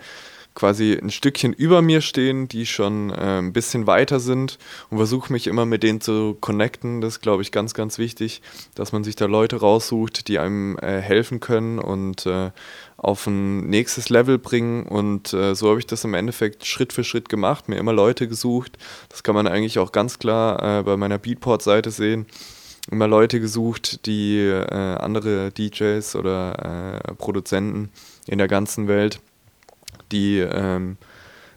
quasi 0.55 0.93
ein 0.93 1.11
Stückchen 1.11 1.53
über 1.53 1.81
mir 1.81 2.01
stehen, 2.01 2.47
die 2.47 2.65
schon 2.65 3.11
äh, 3.11 3.39
ein 3.39 3.53
bisschen 3.53 3.85
weiter 3.85 4.19
sind 4.19 4.57
und 4.89 4.97
versuche 4.97 5.31
mich 5.31 5.47
immer 5.47 5.65
mit 5.65 5.83
denen 5.83 6.01
zu 6.01 6.37
connecten. 6.39 7.01
Das 7.01 7.15
ist, 7.15 7.21
glaube 7.21 7.43
ich, 7.43 7.51
ganz, 7.51 7.73
ganz 7.73 7.97
wichtig, 7.97 8.41
dass 8.73 8.93
man 8.93 9.03
sich 9.03 9.15
da 9.15 9.25
Leute 9.25 9.57
raussucht, 9.57 10.27
die 10.29 10.39
einem 10.39 10.77
äh, 10.79 11.01
helfen 11.01 11.41
können 11.41 11.77
und 11.77 12.25
äh, 12.25 12.51
auf 12.97 13.27
ein 13.27 13.69
nächstes 13.69 14.09
Level 14.09 14.39
bringen. 14.39 14.83
Und 14.87 15.33
äh, 15.33 15.53
so 15.53 15.69
habe 15.69 15.79
ich 15.79 15.87
das 15.87 16.05
im 16.05 16.13
Endeffekt 16.13 16.65
Schritt 16.65 16.93
für 16.93 17.03
Schritt 17.03 17.29
gemacht, 17.29 17.67
mir 17.67 17.77
immer 17.77 17.93
Leute 17.93 18.27
gesucht. 18.27 18.77
Das 19.09 19.23
kann 19.23 19.35
man 19.35 19.47
eigentlich 19.47 19.77
auch 19.77 19.91
ganz 19.91 20.17
klar 20.17 20.79
äh, 20.79 20.83
bei 20.83 20.95
meiner 20.97 21.19
Beatport-Seite 21.19 21.91
sehen 21.91 22.25
immer 22.91 23.07
Leute 23.07 23.39
gesucht, 23.39 24.05
die 24.05 24.37
äh, 24.37 24.71
andere 24.71 25.51
DJs 25.51 26.15
oder 26.15 27.01
äh, 27.03 27.13
Produzenten 27.15 27.89
in 28.27 28.37
der 28.37 28.47
ganzen 28.47 28.87
Welt 28.87 29.19
die 30.11 30.39
ähm, 30.39 30.97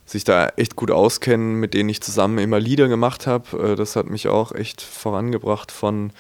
sich 0.04 0.24
da 0.24 0.48
echt 0.56 0.76
gut 0.76 0.90
auskennen, 0.90 1.54
mit 1.61 1.74
denen 1.74 1.88
ich 1.88 2.00
zusammen 2.00 2.38
immer 2.38 2.61
Lieder 2.61 2.88
gemacht 2.88 3.26
habe. 3.26 3.72
Äh, 3.72 3.76
das 3.76 3.96
hat 3.96 4.08
mich 4.08 4.28
auch 4.28 4.52
echt 4.52 4.80
vorangebracht 4.80 5.72
von 5.72 6.12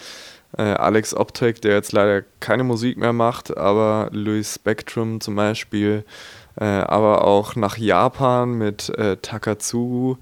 äh, 0.56 0.62
Alex 0.62 1.14
Optek, 1.14 1.60
der 1.62 1.74
jetzt 1.74 1.92
leider 1.92 2.22
keine 2.40 2.64
Musik 2.64 2.96
mehr 2.96 3.12
macht, 3.12 3.56
aber 3.56 4.08
Louis 4.12 4.54
Spectrum 4.54 5.20
zum 5.20 5.36
Beispiel, 5.36 6.04
äh, 6.56 6.64
aber 6.64 7.24
auch 7.24 7.56
nach 7.56 7.76
Japan 7.76 8.54
mit 8.54 8.88
äh, 8.90 9.16
Takatsugu. 9.16 10.16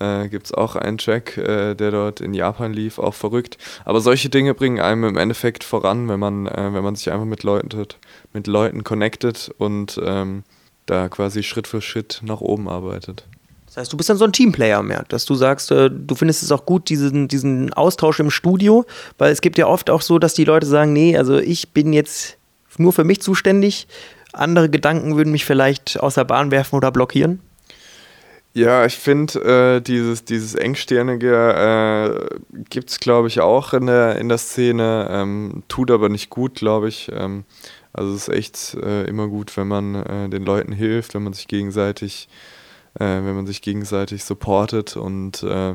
Äh, 0.00 0.28
Gibt 0.28 0.46
es 0.46 0.54
auch 0.54 0.74
einen 0.74 0.98
Track, 0.98 1.36
äh, 1.36 1.74
der 1.74 1.92
dort 1.92 2.20
in 2.20 2.34
Japan 2.34 2.72
lief, 2.72 2.98
auch 2.98 3.14
verrückt. 3.14 3.58
Aber 3.84 4.00
solche 4.00 4.28
Dinge 4.28 4.52
bringen 4.52 4.80
einem 4.80 5.04
im 5.04 5.16
Endeffekt 5.16 5.62
voran, 5.62 6.08
wenn 6.08 6.18
man, 6.18 6.46
äh, 6.46 6.74
wenn 6.74 6.82
man 6.82 6.96
sich 6.96 7.12
einfach 7.12 7.26
mit 7.26 7.44
Leuten, 7.44 7.86
mit 8.32 8.48
Leuten 8.48 8.82
connectet 8.82 9.54
und 9.58 10.00
ähm, 10.04 10.42
da 10.86 11.08
quasi 11.08 11.42
Schritt 11.42 11.66
für 11.66 11.80
Schritt 11.80 12.20
nach 12.24 12.40
oben 12.40 12.68
arbeitet. 12.68 13.26
Das 13.66 13.76
heißt, 13.76 13.92
du 13.92 13.96
bist 13.96 14.08
dann 14.08 14.16
so 14.16 14.24
ein 14.24 14.32
Teamplayer 14.32 14.82
mehr, 14.84 15.04
dass 15.08 15.24
du 15.24 15.34
sagst, 15.34 15.72
äh, 15.72 15.90
du 15.90 16.14
findest 16.14 16.44
es 16.44 16.52
auch 16.52 16.64
gut, 16.64 16.88
diesen, 16.88 17.26
diesen 17.26 17.72
Austausch 17.72 18.20
im 18.20 18.30
Studio, 18.30 18.84
weil 19.18 19.32
es 19.32 19.40
gibt 19.40 19.58
ja 19.58 19.66
oft 19.66 19.90
auch 19.90 20.00
so, 20.00 20.20
dass 20.20 20.34
die 20.34 20.44
Leute 20.44 20.66
sagen, 20.66 20.92
nee, 20.92 21.16
also 21.16 21.38
ich 21.38 21.70
bin 21.70 21.92
jetzt 21.92 22.38
nur 22.78 22.92
für 22.92 23.02
mich 23.02 23.20
zuständig, 23.20 23.88
andere 24.32 24.68
Gedanken 24.68 25.16
würden 25.16 25.32
mich 25.32 25.44
vielleicht 25.44 25.98
aus 25.98 26.14
der 26.14 26.24
Bahn 26.24 26.50
werfen 26.50 26.76
oder 26.76 26.92
blockieren. 26.92 27.40
Ja, 28.52 28.86
ich 28.86 28.96
finde, 28.96 29.40
äh, 29.40 29.80
dieses, 29.80 30.24
dieses 30.24 30.54
Engstirnige 30.54 31.34
äh, 31.34 32.62
gibt 32.70 32.90
es, 32.90 33.00
glaube 33.00 33.26
ich, 33.26 33.40
auch 33.40 33.72
in 33.72 33.86
der, 33.86 34.16
in 34.18 34.28
der 34.28 34.38
Szene, 34.38 35.08
ähm, 35.10 35.64
tut 35.66 35.90
aber 35.90 36.08
nicht 36.08 36.30
gut, 36.30 36.54
glaube 36.54 36.86
ich. 36.86 37.10
Ähm, 37.12 37.44
also 37.94 38.12
es 38.12 38.28
ist 38.28 38.34
echt 38.34 38.74
äh, 38.74 39.04
immer 39.04 39.28
gut, 39.28 39.56
wenn 39.56 39.68
man 39.68 39.94
äh, 39.94 40.28
den 40.28 40.44
Leuten 40.44 40.72
hilft, 40.72 41.14
wenn 41.14 41.22
man 41.22 41.32
sich 41.32 41.46
gegenseitig, 41.46 42.28
äh, 42.94 43.04
wenn 43.04 43.36
man 43.36 43.46
sich 43.46 43.62
gegenseitig 43.62 44.24
supportet 44.24 44.96
und 44.96 45.44
äh, 45.44 45.74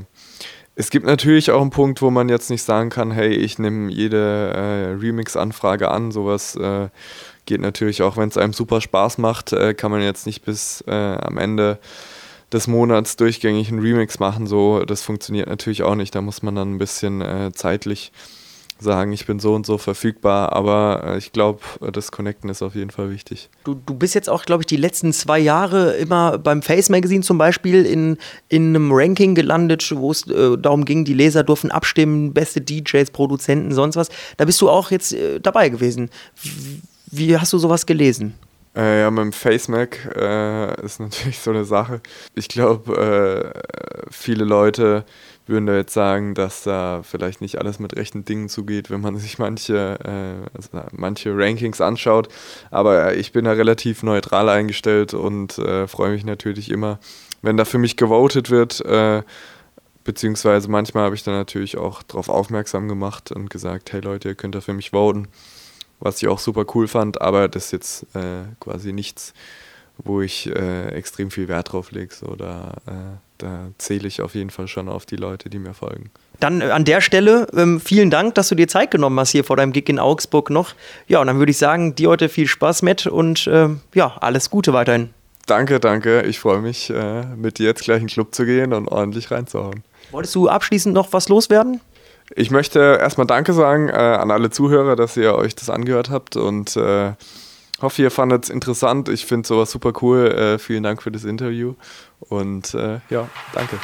es 0.75 0.89
gibt 0.89 1.05
natürlich 1.05 1.51
auch 1.51 1.61
einen 1.61 1.71
Punkt, 1.71 2.01
wo 2.01 2.09
man 2.09 2.29
jetzt 2.29 2.49
nicht 2.49 2.63
sagen 2.63 2.89
kann, 2.89 3.11
hey, 3.11 3.33
ich 3.33 3.57
nehme 3.57 3.91
jede 3.91 4.53
äh, 4.53 4.91
Remix-Anfrage 4.93 5.89
an. 5.91 6.11
Sowas 6.11 6.55
äh, 6.55 6.87
geht 7.45 7.59
natürlich 7.59 8.01
auch, 8.01 8.15
wenn 8.15 8.29
es 8.29 8.37
einem 8.37 8.53
super 8.53 8.79
Spaß 8.79 9.17
macht, 9.17 9.53
kann 9.75 9.91
man 9.91 10.01
jetzt 10.01 10.25
nicht 10.25 10.45
bis 10.45 10.83
am 10.87 11.37
Ende 11.37 11.79
des 12.53 12.67
Monats 12.67 13.17
durchgängig 13.17 13.69
einen 13.69 13.81
Remix 13.81 14.19
machen. 14.19 14.47
So, 14.47 14.85
das 14.85 15.01
funktioniert 15.01 15.49
natürlich 15.49 15.83
auch 15.83 15.95
nicht. 15.95 16.15
Da 16.15 16.21
muss 16.21 16.43
man 16.43 16.55
dann 16.55 16.75
ein 16.75 16.77
bisschen 16.77 17.51
zeitlich 17.55 18.13
sagen, 18.79 19.11
ich 19.11 19.25
bin 19.25 19.39
so 19.39 19.53
und 19.53 19.65
so 19.65 19.77
verfügbar, 19.77 20.53
aber 20.53 21.03
äh, 21.05 21.17
ich 21.17 21.31
glaube, 21.31 21.59
das 21.91 22.11
Connecten 22.11 22.49
ist 22.49 22.61
auf 22.61 22.75
jeden 22.75 22.91
Fall 22.91 23.11
wichtig. 23.11 23.49
Du, 23.63 23.73
du 23.73 23.93
bist 23.93 24.15
jetzt 24.15 24.29
auch, 24.29 24.45
glaube 24.45 24.63
ich, 24.63 24.67
die 24.67 24.77
letzten 24.77 25.13
zwei 25.13 25.39
Jahre 25.39 25.91
immer 25.93 26.37
beim 26.37 26.61
Face 26.61 26.89
Magazine 26.89 27.21
zum 27.21 27.37
Beispiel 27.37 27.85
in, 27.85 28.17
in 28.47 28.69
einem 28.69 28.91
Ranking 28.91 29.35
gelandet, 29.35 29.93
wo 29.95 30.11
es 30.11 30.27
äh, 30.27 30.57
darum 30.57 30.85
ging, 30.85 31.05
die 31.05 31.13
Leser 31.13 31.43
durften 31.43 31.71
abstimmen, 31.71 32.33
beste 32.33 32.61
DJs, 32.61 33.11
Produzenten, 33.11 33.73
sonst 33.73 33.95
was. 33.95 34.09
Da 34.37 34.45
bist 34.45 34.61
du 34.61 34.69
auch 34.69 34.91
jetzt 34.91 35.13
äh, 35.13 35.39
dabei 35.39 35.69
gewesen. 35.69 36.09
Wie, 37.11 37.37
hast 37.37 37.53
du 37.53 37.57
sowas 37.57 37.85
gelesen? 37.85 38.35
Äh, 38.75 39.01
ja, 39.01 39.11
mit 39.11 39.23
dem 39.23 39.33
FaceMac 39.33 40.15
äh, 40.15 40.85
ist 40.85 40.99
natürlich 40.99 41.39
so 41.39 41.49
eine 41.49 41.65
Sache. 41.65 42.01
Ich 42.35 42.47
glaube, 42.47 43.53
äh, 43.78 43.78
viele 44.09 44.43
Leute 44.45 45.05
würden 45.47 45.65
da 45.65 45.75
jetzt 45.75 45.93
sagen, 45.93 46.35
dass 46.35 46.63
da 46.63 47.01
vielleicht 47.03 47.41
nicht 47.41 47.57
alles 47.57 47.79
mit 47.79 47.95
rechten 47.95 48.23
Dingen 48.23 48.49
zugeht, 48.49 48.91
wenn 48.91 49.01
man 49.01 49.17
sich 49.19 49.39
manche, 49.39 49.99
äh, 50.03 50.49
also 50.55 50.69
manche 50.91 51.35
Rankings 51.35 51.81
anschaut. 51.81 52.29
Aber 52.71 53.15
ich 53.15 53.31
bin 53.31 53.45
da 53.45 53.51
relativ 53.51 54.03
neutral 54.03 54.49
eingestellt 54.49 55.13
und 55.13 55.57
äh, 55.57 55.87
freue 55.87 56.11
mich 56.11 56.25
natürlich 56.25 56.69
immer, 56.69 56.99
wenn 57.41 57.57
da 57.57 57.65
für 57.65 57.79
mich 57.79 57.97
gewotet 57.97 58.49
wird. 58.49 58.81
Äh, 58.85 59.23
beziehungsweise 60.03 60.69
manchmal 60.69 61.05
habe 61.05 61.15
ich 61.15 61.23
dann 61.23 61.35
natürlich 61.35 61.77
auch 61.77 62.03
darauf 62.03 62.29
aufmerksam 62.29 62.87
gemacht 62.87 63.31
und 63.31 63.49
gesagt, 63.49 63.91
hey 63.93 64.01
Leute, 64.01 64.29
ihr 64.29 64.35
könnt 64.35 64.55
da 64.55 64.61
für 64.61 64.73
mich 64.73 64.91
voten 64.91 65.27
was 65.99 66.21
ich 66.21 66.27
auch 66.27 66.39
super 66.39 66.65
cool 66.73 66.87
fand, 66.87 67.21
aber 67.21 67.47
das 67.47 67.65
ist 67.65 67.71
jetzt 67.71 68.15
äh, 68.15 68.45
quasi 68.59 68.93
nichts, 68.93 69.33
wo 69.97 70.21
ich 70.21 70.47
äh, 70.47 70.89
extrem 70.89 71.29
viel 71.29 71.47
Wert 71.47 71.73
drauf 71.73 71.91
lege. 71.91 72.13
So, 72.13 72.35
da, 72.35 72.73
äh, 72.87 73.28
da 73.39 73.69
zähle 73.77 74.07
ich 74.07 74.21
auf 74.21 74.35
jeden 74.35 74.51
Fall 74.51 74.67
schon 74.67 74.87
auf 74.87 75.05
die 75.05 75.15
Leute, 75.15 75.49
die 75.49 75.59
mir 75.59 75.73
folgen. 75.73 76.11
Dann 76.39 76.61
äh, 76.61 76.65
an 76.65 76.85
der 76.85 77.01
Stelle 77.01 77.47
ähm, 77.55 77.79
vielen 77.79 78.11
Dank, 78.11 78.35
dass 78.35 78.49
du 78.49 78.55
dir 78.55 78.67
Zeit 78.67 78.91
genommen 78.91 79.19
hast 79.19 79.31
hier 79.31 79.43
vor 79.43 79.57
deinem 79.57 79.73
Gig 79.73 79.89
in 79.89 79.99
Augsburg 79.99 80.49
noch. 80.49 80.73
Ja, 81.07 81.19
und 81.21 81.27
dann 81.27 81.39
würde 81.39 81.51
ich 81.51 81.57
sagen, 81.57 81.95
dir 81.95 82.09
heute 82.09 82.29
viel 82.29 82.47
Spaß 82.47 82.83
mit 82.83 83.07
und 83.07 83.49
ähm, 83.51 83.81
ja, 83.93 84.15
alles 84.21 84.49
Gute 84.49 84.73
weiterhin. 84.73 85.09
Danke, 85.47 85.79
danke. 85.79 86.21
Ich 86.21 86.39
freue 86.39 86.59
mich, 86.59 86.91
äh, 86.91 87.25
mit 87.35 87.57
dir 87.57 87.65
jetzt 87.65 87.83
gleich 87.83 88.01
in 88.01 88.07
den 88.07 88.13
Club 88.13 88.35
zu 88.35 88.45
gehen 88.45 88.71
und 88.71 88.87
ordentlich 88.87 89.31
reinzuhauen. 89.31 89.83
Wolltest 90.11 90.35
du 90.35 90.47
abschließend 90.47 90.93
noch 90.93 91.11
was 91.11 91.27
loswerden? 91.27 91.81
Ich 92.35 92.51
möchte 92.51 92.97
erstmal 93.01 93.25
Danke 93.25 93.53
sagen 93.53 93.89
äh, 93.89 93.93
an 93.93 94.29
alle 94.29 94.51
Zuhörer, 94.51 94.95
dass 94.95 95.17
ihr 95.17 95.33
euch 95.33 95.55
das 95.55 95.69
angehört 95.69 96.11
habt 96.11 96.35
und 96.35 96.75
äh, 96.75 97.13
hoffe, 97.81 98.01
ihr 98.01 98.11
fandet 98.11 98.45
es 98.45 98.49
interessant. 98.49 99.09
Ich 99.09 99.25
finde 99.25 99.47
sowas 99.47 99.71
super 99.71 99.93
cool. 100.01 100.27
Äh, 100.27 100.59
vielen 100.59 100.83
Dank 100.83 101.01
für 101.01 101.11
das 101.11 101.23
Interview 101.23 101.75
und 102.19 102.73
äh, 102.73 102.99
ja, 103.09 103.27
danke. 103.53 103.79